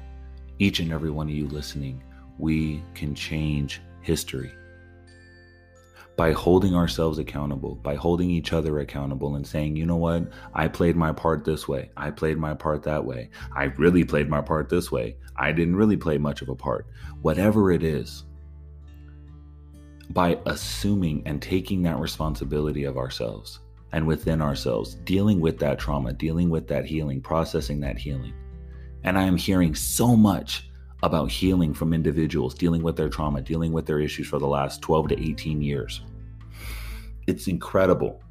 Each 0.61 0.78
and 0.78 0.92
every 0.92 1.11
one 1.11 1.28
of 1.28 1.35
you 1.35 1.48
listening, 1.48 2.04
we 2.38 2.83
can 2.94 3.14
change 3.14 3.83
history. 4.00 4.52
By 6.16 6.30
holding 6.30 6.76
ourselves 6.76 7.18
accountable, 7.18 7.74
by 7.74 7.96
holding 7.96 8.30
each 8.30 8.52
other 8.52 8.78
accountable 8.78 9.35
and 9.35 9.44
saying, 9.44 9.74
you 9.74 9.85
know 9.85 9.96
what, 9.96 10.30
I 10.54 10.68
played 10.68 10.94
my 10.94 11.11
part 11.11 11.44
this 11.44 11.66
way, 11.66 11.90
I 11.96 12.12
played 12.12 12.38
my 12.38 12.54
part 12.54 12.85
that 12.85 13.04
way, 13.04 13.30
I 13.57 13.64
really 13.64 14.04
played 14.04 14.28
my 14.28 14.40
part 14.40 14.68
this 14.68 14.92
way, 14.92 15.16
I 15.37 15.50
didn't 15.50 15.74
really 15.74 15.96
play 15.96 16.18
much 16.18 16.40
of 16.40 16.48
a 16.48 16.54
part, 16.54 16.87
whatever 17.22 17.72
it 17.72 17.83
is, 17.83 18.22
by 20.05 20.38
assuming 20.47 21.23
and 21.27 21.40
taking 21.40 21.83
that 21.83 21.99
responsibility 21.99 22.85
of 22.85 22.97
ourselves 22.97 23.61
and 23.93 24.07
within 24.07 24.43
ourselves, 24.43 24.95
dealing 25.05 25.40
with 25.40 25.59
that 25.61 25.79
trauma, 25.79 26.12
dealing 26.12 26.51
with 26.51 26.67
that 26.69 26.85
healing, 26.85 27.21
processing 27.21 27.81
that 27.81 27.97
healing. 27.97 28.35
And 29.05 29.19
I 29.19 29.23
am 29.23 29.37
hearing 29.37 29.75
so 29.75 30.17
much 30.17 30.69
about 31.03 31.31
healing 31.31 31.75
from 31.75 31.93
individuals 31.93 32.55
dealing 32.55 32.83
with 32.83 32.97
their 32.97 33.09
trauma, 33.09 33.43
dealing 33.43 33.73
with 33.73 33.87
their 33.87 34.01
issues 34.01 34.27
for 34.27 34.38
the 34.38 34.47
last 34.47 34.81
12 34.83 35.09
to 35.09 35.23
18 35.23 35.61
years. 35.61 36.01
It's 37.27 37.47
incredible. 37.47 38.23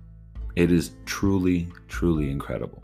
It 0.55 0.71
is 0.71 0.91
truly, 1.05 1.69
truly 1.87 2.29
incredible. 2.29 2.83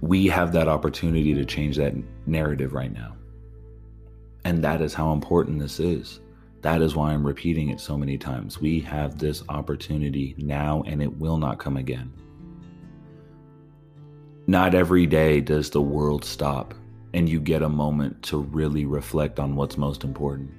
We 0.00 0.26
have 0.26 0.52
that 0.52 0.68
opportunity 0.68 1.34
to 1.34 1.44
change 1.44 1.76
that 1.76 1.94
narrative 2.26 2.72
right 2.72 2.92
now. 2.92 3.16
And 4.44 4.62
that 4.64 4.80
is 4.80 4.94
how 4.94 5.12
important 5.12 5.58
this 5.58 5.80
is. 5.80 6.20
That 6.62 6.82
is 6.82 6.96
why 6.96 7.12
I'm 7.12 7.26
repeating 7.26 7.68
it 7.70 7.80
so 7.80 7.96
many 7.96 8.18
times. 8.18 8.60
We 8.60 8.80
have 8.80 9.18
this 9.18 9.42
opportunity 9.48 10.34
now, 10.38 10.82
and 10.86 11.02
it 11.02 11.18
will 11.18 11.38
not 11.38 11.58
come 11.58 11.76
again. 11.76 12.12
Not 14.46 14.74
every 14.74 15.06
day 15.06 15.40
does 15.40 15.70
the 15.70 15.82
world 15.82 16.24
stop 16.24 16.74
and 17.14 17.28
you 17.28 17.40
get 17.40 17.62
a 17.62 17.68
moment 17.68 18.22
to 18.22 18.38
really 18.38 18.84
reflect 18.84 19.38
on 19.38 19.56
what's 19.56 19.76
most 19.76 20.04
important, 20.04 20.50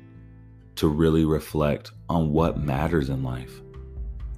to 0.76 0.88
really 0.88 1.26
reflect 1.26 1.92
on 2.10 2.32
what 2.32 2.60
matters 2.60 3.10
in 3.10 3.24
life, 3.24 3.62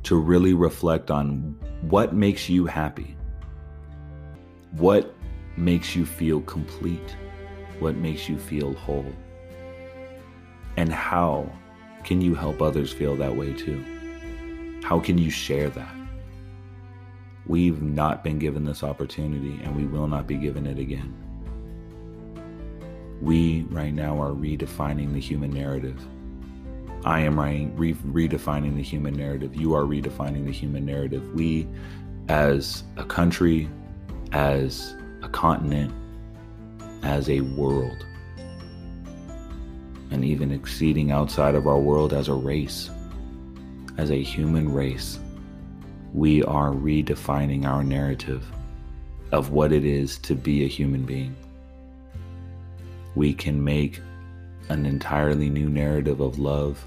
to 0.04 0.16
really 0.16 0.54
reflect 0.54 1.12
on 1.12 1.58
what 1.82 2.14
makes 2.14 2.50
you 2.50 2.66
happy, 2.66 3.16
what 4.72 5.14
makes 5.58 5.96
you 5.96 6.06
feel 6.06 6.42
complete, 6.42 7.16
what 7.80 7.96
makes 7.96 8.28
you 8.30 8.38
feel 8.38 8.74
whole, 8.74 9.14
and 10.78 10.92
how 10.92 11.52
can 12.04 12.22
you 12.22 12.36
help 12.36 12.62
others 12.62 12.92
feel 12.92 13.16
that 13.18 13.36
way 13.36 13.54
too? 13.54 13.84
How 14.84 15.00
can 15.00 15.18
you 15.18 15.30
share 15.30 15.70
that? 15.70 15.96
We've 17.46 17.82
not 17.82 18.24
been 18.24 18.40
given 18.40 18.66
this 18.66 18.84
opportunity 18.84 19.60
and 19.64 19.76
we 19.76 19.86
will 19.86 20.08
not 20.08 20.28
be 20.28 20.36
given 20.36 20.66
it 20.66 20.80
again. 20.80 21.14
We 23.22 23.64
right 23.70 23.94
now 23.94 24.20
are 24.22 24.32
redefining 24.32 25.14
the 25.14 25.20
human 25.20 25.52
narrative. 25.52 26.02
I 27.04 27.22
am 27.22 27.40
re- 27.40 27.94
redefining 27.94 28.76
the 28.76 28.84
human 28.84 29.16
narrative. 29.16 29.56
You 29.56 29.74
are 29.76 29.84
redefining 29.84 30.46
the 30.46 30.52
human 30.52 30.86
narrative. 30.86 31.34
We, 31.34 31.68
as 32.30 32.84
a 32.98 33.04
country, 33.04 33.70
as 34.32 34.96
a 35.24 35.30
continent, 35.30 35.94
as 37.04 37.30
a 37.30 37.42
world, 37.42 38.06
and 40.12 40.24
even 40.26 40.52
exceeding 40.52 41.12
outside 41.12 41.56
of 41.56 41.68
our 41.68 41.80
world 41.80 42.14
as 42.14 42.28
a 42.28 42.34
race, 42.34 42.90
as 43.98 44.12
a 44.12 44.22
human 44.22 44.72
race, 44.72 45.20
we 46.14 46.44
are 46.44 46.72
redefining 46.72 47.66
our 47.66 47.84
narrative 47.84 48.46
of 49.32 49.52
what 49.52 49.72
it 49.72 49.86
is 49.86 50.18
to 50.20 50.36
be 50.36 50.64
a 50.64 50.68
human 50.68 51.06
being. 51.06 51.36
We 53.16 53.34
can 53.34 53.64
make 53.64 54.02
an 54.70 54.86
entirely 54.86 55.50
new 55.50 55.70
narrative 55.70 56.20
of 56.20 56.38
love, 56.38 56.86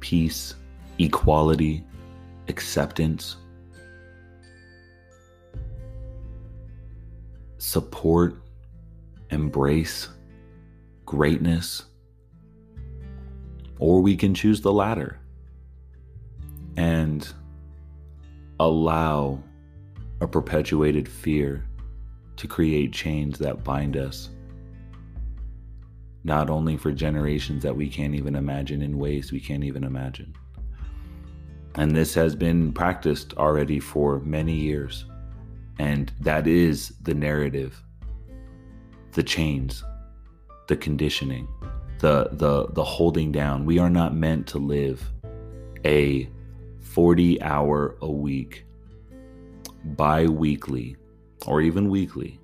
peace, 0.00 0.54
equality, 0.98 1.84
acceptance, 2.48 3.36
support, 7.58 8.36
embrace, 9.30 10.08
greatness, 11.04 11.84
or 13.78 14.00
we 14.00 14.16
can 14.16 14.34
choose 14.34 14.60
the 14.60 14.72
latter. 14.72 15.18
And 16.76 17.28
allow 18.60 19.42
a 20.20 20.26
perpetuated 20.26 21.08
fear 21.08 21.64
to 22.36 22.46
create 22.46 22.92
chains 22.92 23.38
that 23.38 23.64
bind 23.64 23.96
us 23.96 24.30
not 26.24 26.50
only 26.50 26.76
for 26.76 26.92
generations 26.92 27.62
that 27.62 27.74
we 27.74 27.88
can't 27.88 28.14
even 28.14 28.34
imagine 28.36 28.82
in 28.82 28.98
ways 28.98 29.32
we 29.32 29.40
can't 29.40 29.64
even 29.64 29.84
imagine. 29.84 30.34
And 31.74 31.94
this 31.94 32.12
has 32.14 32.34
been 32.34 32.72
practiced 32.72 33.34
already 33.34 33.80
for 33.80 34.20
many 34.20 34.54
years. 34.54 35.06
And 35.78 36.12
that 36.20 36.46
is 36.46 36.92
the 37.02 37.14
narrative, 37.14 37.82
the 39.12 39.22
chains, 39.22 39.84
the 40.66 40.76
conditioning, 40.76 41.46
the 42.00 42.28
the 42.32 42.68
the 42.72 42.84
holding 42.84 43.32
down. 43.32 43.64
We 43.64 43.78
are 43.78 43.90
not 43.90 44.14
meant 44.14 44.46
to 44.48 44.58
live 44.58 45.10
a 45.84 46.28
40 46.80 47.42
hour 47.42 47.96
a 48.00 48.10
week 48.10 48.64
bi-weekly 49.84 50.96
or 51.46 51.60
even 51.60 51.88
weekly 51.88 52.40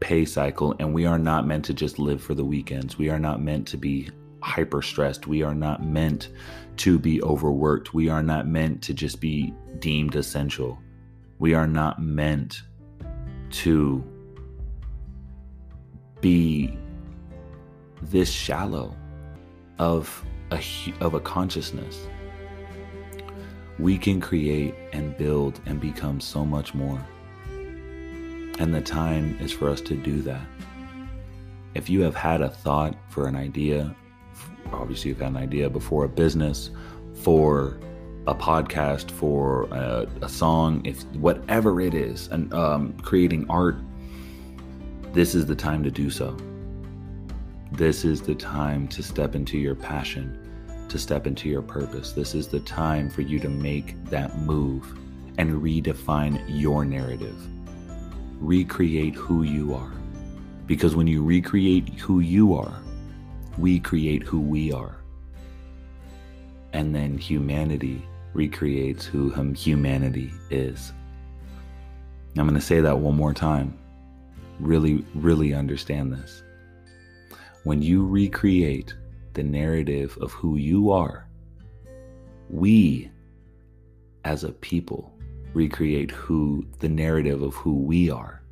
pay 0.00 0.24
cycle 0.24 0.74
and 0.78 0.94
we 0.94 1.04
are 1.04 1.18
not 1.18 1.46
meant 1.46 1.64
to 1.66 1.74
just 1.74 1.98
live 1.98 2.22
for 2.22 2.34
the 2.34 2.44
weekends. 2.44 2.98
We 2.98 3.10
are 3.10 3.18
not 3.18 3.42
meant 3.42 3.66
to 3.68 3.76
be 3.76 4.08
hyper 4.42 4.82
stressed. 4.82 5.26
We 5.26 5.42
are 5.42 5.54
not 5.54 5.84
meant 5.84 6.30
to 6.78 6.98
be 6.98 7.22
overworked. 7.22 7.92
We 7.92 8.08
are 8.08 8.22
not 8.22 8.46
meant 8.46 8.82
to 8.82 8.94
just 8.94 9.20
be 9.20 9.52
deemed 9.78 10.16
essential. 10.16 10.78
We 11.38 11.54
are 11.54 11.66
not 11.66 12.02
meant 12.02 12.62
to 13.50 14.02
be 16.20 16.78
this 18.02 18.30
shallow 18.30 18.96
of 19.78 20.24
a 20.50 20.60
of 21.00 21.14
a 21.14 21.20
consciousness. 21.20 22.06
We 23.78 23.96
can 23.96 24.20
create 24.20 24.74
and 24.92 25.16
build 25.16 25.60
and 25.66 25.80
become 25.80 26.20
so 26.20 26.44
much 26.44 26.74
more. 26.74 27.02
And 28.58 28.74
the 28.74 28.82
time 28.82 29.38
is 29.40 29.52
for 29.52 29.70
us 29.70 29.80
to 29.82 29.94
do 29.94 30.20
that. 30.22 30.46
If 31.74 31.88
you 31.88 32.02
have 32.02 32.14
had 32.14 32.42
a 32.42 32.50
thought 32.50 32.94
for 33.08 33.26
an 33.26 33.36
idea, 33.36 33.94
obviously 34.72 35.08
you've 35.08 35.20
had 35.20 35.30
an 35.30 35.36
idea 35.38 35.70
before 35.70 36.04
a 36.04 36.08
business, 36.08 36.70
for 37.22 37.78
a 38.26 38.34
podcast, 38.34 39.10
for 39.10 39.64
a, 39.70 40.06
a 40.20 40.28
song, 40.28 40.84
if 40.84 41.02
whatever 41.14 41.80
it 41.80 41.94
is, 41.94 42.28
and 42.28 42.52
um, 42.52 42.92
creating 42.98 43.48
art, 43.48 43.76
this 45.12 45.34
is 45.34 45.46
the 45.46 45.54
time 45.54 45.82
to 45.84 45.90
do 45.90 46.10
so. 46.10 46.36
This 47.72 48.04
is 48.04 48.20
the 48.20 48.34
time 48.34 48.88
to 48.88 49.02
step 49.02 49.34
into 49.34 49.58
your 49.58 49.74
passion, 49.74 50.86
to 50.88 50.98
step 50.98 51.26
into 51.26 51.48
your 51.48 51.62
purpose. 51.62 52.12
This 52.12 52.34
is 52.34 52.48
the 52.48 52.60
time 52.60 53.08
for 53.08 53.22
you 53.22 53.38
to 53.40 53.48
make 53.48 54.02
that 54.06 54.38
move 54.38 54.98
and 55.38 55.62
redefine 55.62 56.42
your 56.48 56.84
narrative 56.84 57.36
recreate 58.40 59.14
who 59.14 59.42
you 59.42 59.74
are. 59.74 59.92
Because 60.66 60.96
when 60.96 61.06
you 61.06 61.22
recreate 61.22 61.88
who 62.00 62.20
you 62.20 62.54
are, 62.54 62.80
we 63.58 63.78
create 63.78 64.22
who 64.22 64.40
we 64.40 64.72
are. 64.72 64.96
And 66.72 66.94
then 66.94 67.18
humanity 67.18 68.02
recreates 68.32 69.04
who 69.04 69.30
humanity 69.52 70.32
is. 70.50 70.92
I'm 72.36 72.46
going 72.46 72.54
to 72.54 72.60
say 72.60 72.80
that 72.80 72.98
one 72.98 73.16
more 73.16 73.34
time. 73.34 73.76
Really, 74.60 75.04
really 75.14 75.52
understand 75.52 76.12
this. 76.12 76.42
When 77.64 77.82
you 77.82 78.06
recreate 78.06 78.94
the 79.34 79.42
narrative 79.42 80.16
of 80.20 80.32
who 80.32 80.56
you 80.56 80.90
are, 80.90 81.28
we 82.48 83.10
as 84.24 84.44
a 84.44 84.52
people 84.52 85.12
recreate 85.52 86.10
who 86.10 86.66
the 86.78 86.88
narrative 86.88 87.42
of 87.42 87.54
who 87.54 87.74
we 87.74 88.10
are. 88.10 88.42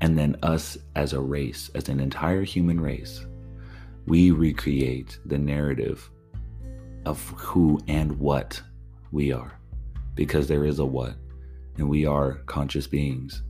And 0.00 0.18
then 0.18 0.36
us 0.42 0.78
as 0.96 1.12
a 1.12 1.20
race, 1.20 1.70
as 1.74 1.88
an 1.88 2.00
entire 2.00 2.42
human 2.42 2.80
race, 2.80 3.26
we 4.06 4.30
recreate 4.30 5.18
the 5.26 5.38
narrative 5.38 6.10
of 7.04 7.20
who 7.36 7.78
and 7.88 8.18
what 8.18 8.60
we 9.10 9.32
are. 9.32 9.52
Because 10.14 10.48
there 10.48 10.64
is 10.64 10.78
a 10.78 10.84
what, 10.84 11.14
and 11.76 11.88
we 11.88 12.06
are 12.06 12.40
conscious 12.46 12.86
beings, 12.86 13.42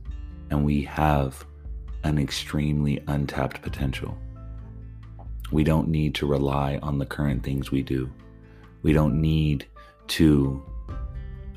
and 0.49 0.65
we 0.65 0.83
have 0.83 1.45
an 2.03 2.19
extremely 2.19 3.01
untapped 3.07 3.61
potential. 3.61 4.17
We 5.53 5.63
don't 5.63 5.87
need 5.87 6.15
to 6.15 6.25
rely 6.25 6.79
on 6.81 6.97
the 6.97 7.05
current 7.05 7.43
things 7.43 7.69
we 7.69 7.83
do. 7.83 8.09
We 8.81 8.91
don't 8.91 9.21
need 9.21 9.67
to 10.07 10.63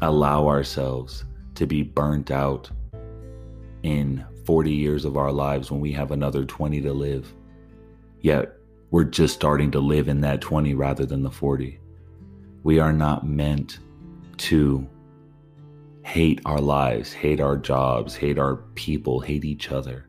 allow 0.03 0.47
ourselves 0.49 1.25
to 1.55 1.67
be 1.67 1.83
burnt 1.83 2.31
out 2.31 2.71
in 3.85 4.23
40 4.45 4.71
years 4.71 5.07
of 5.07 5.17
our 5.17 5.33
lives 5.33 5.71
when 5.71 5.81
we 5.81 5.93
have 5.93 6.11
another 6.11 6.45
20 6.45 6.83
to 6.83 6.93
live. 6.93 7.33
Yet 8.21 8.59
we're 8.91 9.05
just 9.05 9.35
starting 9.35 9.71
to 9.71 9.81
live 9.81 10.09
in 10.09 10.21
that 10.21 10.43
20 10.43 10.75
rather 10.75 11.07
than 11.07 11.23
the 11.23 11.31
40. 11.31 11.81
We 12.65 12.79
are 12.79 12.93
not 12.93 13.27
meant 13.27 13.79
to 14.37 14.87
hate 16.03 16.43
our 16.45 16.61
lives, 16.61 17.15
hate 17.15 17.41
our 17.41 17.57
jobs, 17.57 18.15
hate 18.15 18.39
our 18.39 18.57
people, 18.75 19.21
hate 19.21 19.47
each 19.47 19.73
other. 19.73 20.07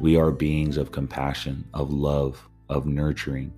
We 0.00 0.16
are 0.16 0.30
beings 0.30 0.78
of 0.78 0.92
compassion, 0.92 1.68
of 1.74 1.92
love, 1.92 2.48
of 2.68 2.86
nurturing. 2.86 3.52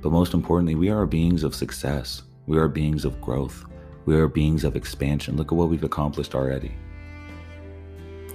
But 0.00 0.12
most 0.12 0.34
importantly, 0.34 0.74
we 0.74 0.90
are 0.90 1.06
beings 1.06 1.42
of 1.42 1.54
success. 1.54 2.22
We 2.46 2.58
are 2.58 2.68
beings 2.68 3.04
of 3.04 3.20
growth. 3.20 3.64
We 4.06 4.16
are 4.16 4.28
beings 4.28 4.64
of 4.64 4.76
expansion. 4.76 5.36
Look 5.36 5.52
at 5.52 5.56
what 5.56 5.68
we've 5.68 5.84
accomplished 5.84 6.34
already. 6.34 6.72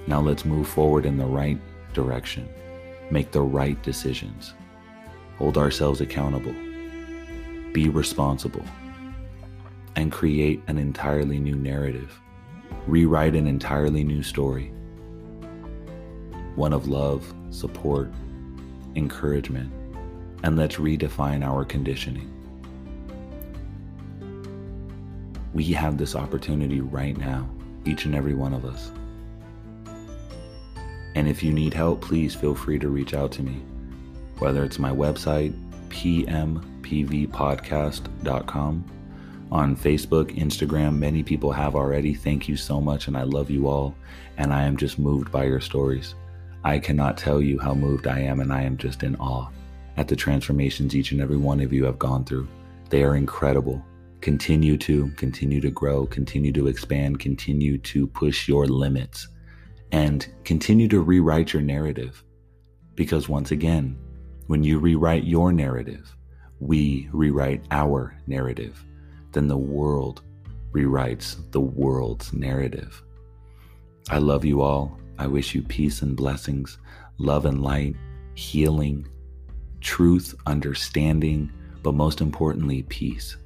Now 0.06 0.20
let's 0.20 0.44
move 0.44 0.68
forward 0.68 1.06
in 1.06 1.16
the 1.16 1.24
right 1.24 1.58
direction, 1.94 2.48
make 3.10 3.32
the 3.32 3.40
right 3.40 3.82
decisions, 3.82 4.52
hold 5.38 5.56
ourselves 5.56 6.02
accountable, 6.02 6.54
be 7.72 7.88
responsible, 7.88 8.64
and 9.96 10.12
create 10.12 10.62
an 10.66 10.76
entirely 10.76 11.38
new 11.38 11.56
narrative, 11.56 12.20
rewrite 12.86 13.34
an 13.34 13.46
entirely 13.46 14.04
new 14.04 14.22
story. 14.22 14.72
One 16.54 16.72
of 16.72 16.86
love, 16.86 17.32
support, 17.50 18.12
encouragement, 18.94 19.72
and 20.44 20.56
let's 20.56 20.76
redefine 20.76 21.42
our 21.42 21.64
conditioning. 21.64 22.30
We 25.54 25.72
have 25.72 25.96
this 25.96 26.14
opportunity 26.14 26.82
right 26.82 27.16
now, 27.16 27.48
each 27.86 28.04
and 28.04 28.14
every 28.14 28.34
one 28.34 28.52
of 28.52 28.66
us. 28.66 28.90
And 31.14 31.26
if 31.28 31.42
you 31.42 31.54
need 31.54 31.72
help, 31.72 32.02
please 32.02 32.34
feel 32.34 32.54
free 32.54 32.78
to 32.80 32.90
reach 32.90 33.14
out 33.14 33.32
to 33.32 33.42
me, 33.42 33.62
whether 34.38 34.62
it's 34.64 34.78
my 34.78 34.90
website, 34.90 35.54
pmpvpodcast.com, 35.88 38.84
on 39.50 39.76
Facebook, 39.76 40.36
Instagram. 40.36 40.98
Many 40.98 41.22
people 41.22 41.52
have 41.52 41.74
already. 41.74 42.12
Thank 42.12 42.50
you 42.50 42.58
so 42.58 42.82
much, 42.82 43.08
and 43.08 43.16
I 43.16 43.22
love 43.22 43.50
you 43.50 43.66
all. 43.66 43.94
And 44.36 44.52
I 44.52 44.64
am 44.64 44.76
just 44.76 44.98
moved 44.98 45.32
by 45.32 45.44
your 45.44 45.60
stories. 45.60 46.14
I 46.64 46.80
cannot 46.80 47.16
tell 47.16 47.40
you 47.40 47.58
how 47.58 47.72
moved 47.72 48.06
I 48.06 48.18
am, 48.18 48.40
and 48.40 48.52
I 48.52 48.60
am 48.60 48.76
just 48.76 49.04
in 49.04 49.16
awe 49.16 49.48
at 49.96 50.08
the 50.08 50.16
transformations 50.16 50.94
each 50.94 51.12
and 51.12 51.20
every 51.20 51.36
one 51.36 51.60
of 51.60 51.72
you 51.72 51.84
have 51.84 51.98
gone 51.98 52.24
through. 52.24 52.48
They 52.90 53.02
are 53.04 53.16
incredible. 53.16 53.84
Continue 54.20 54.76
to 54.78 55.10
continue 55.16 55.60
to 55.60 55.70
grow 55.70 56.06
continue 56.06 56.52
to 56.52 56.66
expand 56.66 57.20
continue 57.20 57.76
to 57.78 58.06
push 58.06 58.48
your 58.48 58.66
limits 58.66 59.28
and 59.92 60.26
continue 60.44 60.88
to 60.88 61.00
rewrite 61.00 61.52
your 61.52 61.62
narrative. 61.62 62.24
Because 62.94 63.28
once 63.28 63.50
again 63.50 63.98
when 64.46 64.64
you 64.64 64.78
rewrite 64.78 65.24
your 65.24 65.52
narrative 65.52 66.16
we 66.60 67.08
rewrite 67.12 67.62
our 67.70 68.16
narrative. 68.26 68.82
Then 69.32 69.48
the 69.48 69.56
world 69.58 70.22
rewrites 70.72 71.36
the 71.52 71.60
world's 71.60 72.32
narrative. 72.32 73.02
I 74.10 74.18
love 74.18 74.44
you 74.44 74.62
all. 74.62 74.98
I 75.18 75.26
wish 75.26 75.54
you 75.54 75.62
peace 75.62 76.02
and 76.02 76.16
blessings 76.16 76.78
love 77.18 77.46
and 77.46 77.62
light 77.62 77.94
healing 78.34 79.06
truth 79.84 80.34
understanding 80.46 81.52
but 81.82 81.94
most 81.94 82.22
importantly 82.22 82.82
peace 82.84 83.36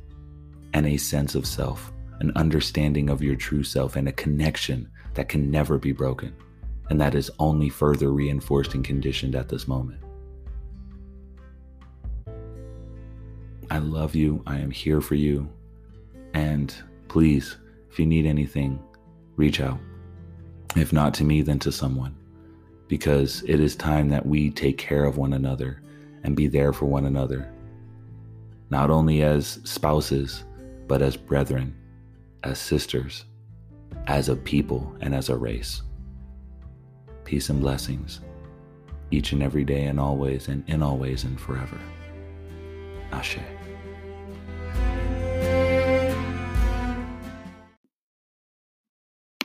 and 0.73 0.87
a 0.87 0.97
sense 0.97 1.35
of 1.35 1.45
self, 1.45 1.93
an 2.21 2.33
understanding 2.37 3.11
of 3.11 3.23
your 3.23 3.35
true 3.35 3.65
self, 3.65 3.97
and 3.97 4.09
a 4.09 4.13
connection 4.13 4.89
that 5.15 5.29
can 5.29 5.51
never 5.51 5.79
be 5.79 5.93
broken. 5.93 6.35
And 6.89 7.01
that 7.01 7.17
is 7.17 7.31
only 7.39 7.69
further 7.69 8.13
reinforced 8.13 8.75
and 8.75 8.85
conditioned 8.85 9.35
at 9.35 9.49
this 9.49 9.67
moment. 9.67 10.01
I 13.71 13.79
love 13.79 14.15
you. 14.15 14.43
I 14.47 14.59
am 14.59 14.71
here 14.71 15.01
for 15.01 15.17
you. 15.17 15.51
And 16.35 16.73
please, 17.09 17.57
if 17.91 17.99
you 17.99 18.07
need 18.07 18.25
anything, 18.25 18.81
reach 19.37 19.61
out. 19.61 19.79
If 20.77 20.93
not 20.93 21.13
to 21.15 21.25
me, 21.25 21.43
then 21.43 21.59
to 21.61 21.73
someone. 21.73 22.15
Because 22.87 23.43
it 23.43 23.61
is 23.61 23.75
time 23.75 24.09
that 24.11 24.25
we 24.25 24.51
take 24.51 24.79
care 24.79 25.05
of 25.05 25.19
one 25.19 25.33
another 25.33 25.83
and 26.25 26.37
be 26.37 26.47
there 26.49 26.73
for 26.73 26.87
one 26.87 27.07
another. 27.07 27.53
Not 28.71 28.91
only 28.91 29.23
as 29.23 29.61
spouses, 29.65 30.45
but 30.87 31.03
as 31.03 31.17
brethren, 31.17 31.75
as 32.45 32.59
sisters, 32.59 33.25
as 34.07 34.29
a 34.29 34.37
people, 34.37 34.97
and 35.01 35.15
as 35.15 35.29
a 35.29 35.37
race. 35.37 35.83
Peace 37.25 37.51
and 37.51 37.61
blessings. 37.61 38.21
each 39.11 39.33
and 39.33 39.43
every 39.43 39.65
day 39.65 39.87
and 39.87 39.99
always 39.99 40.49
and 40.49 40.63
in 40.69 40.83
always 40.83 41.25
and 41.25 41.41
forever. 41.41 41.79
Ashe. 43.13 43.39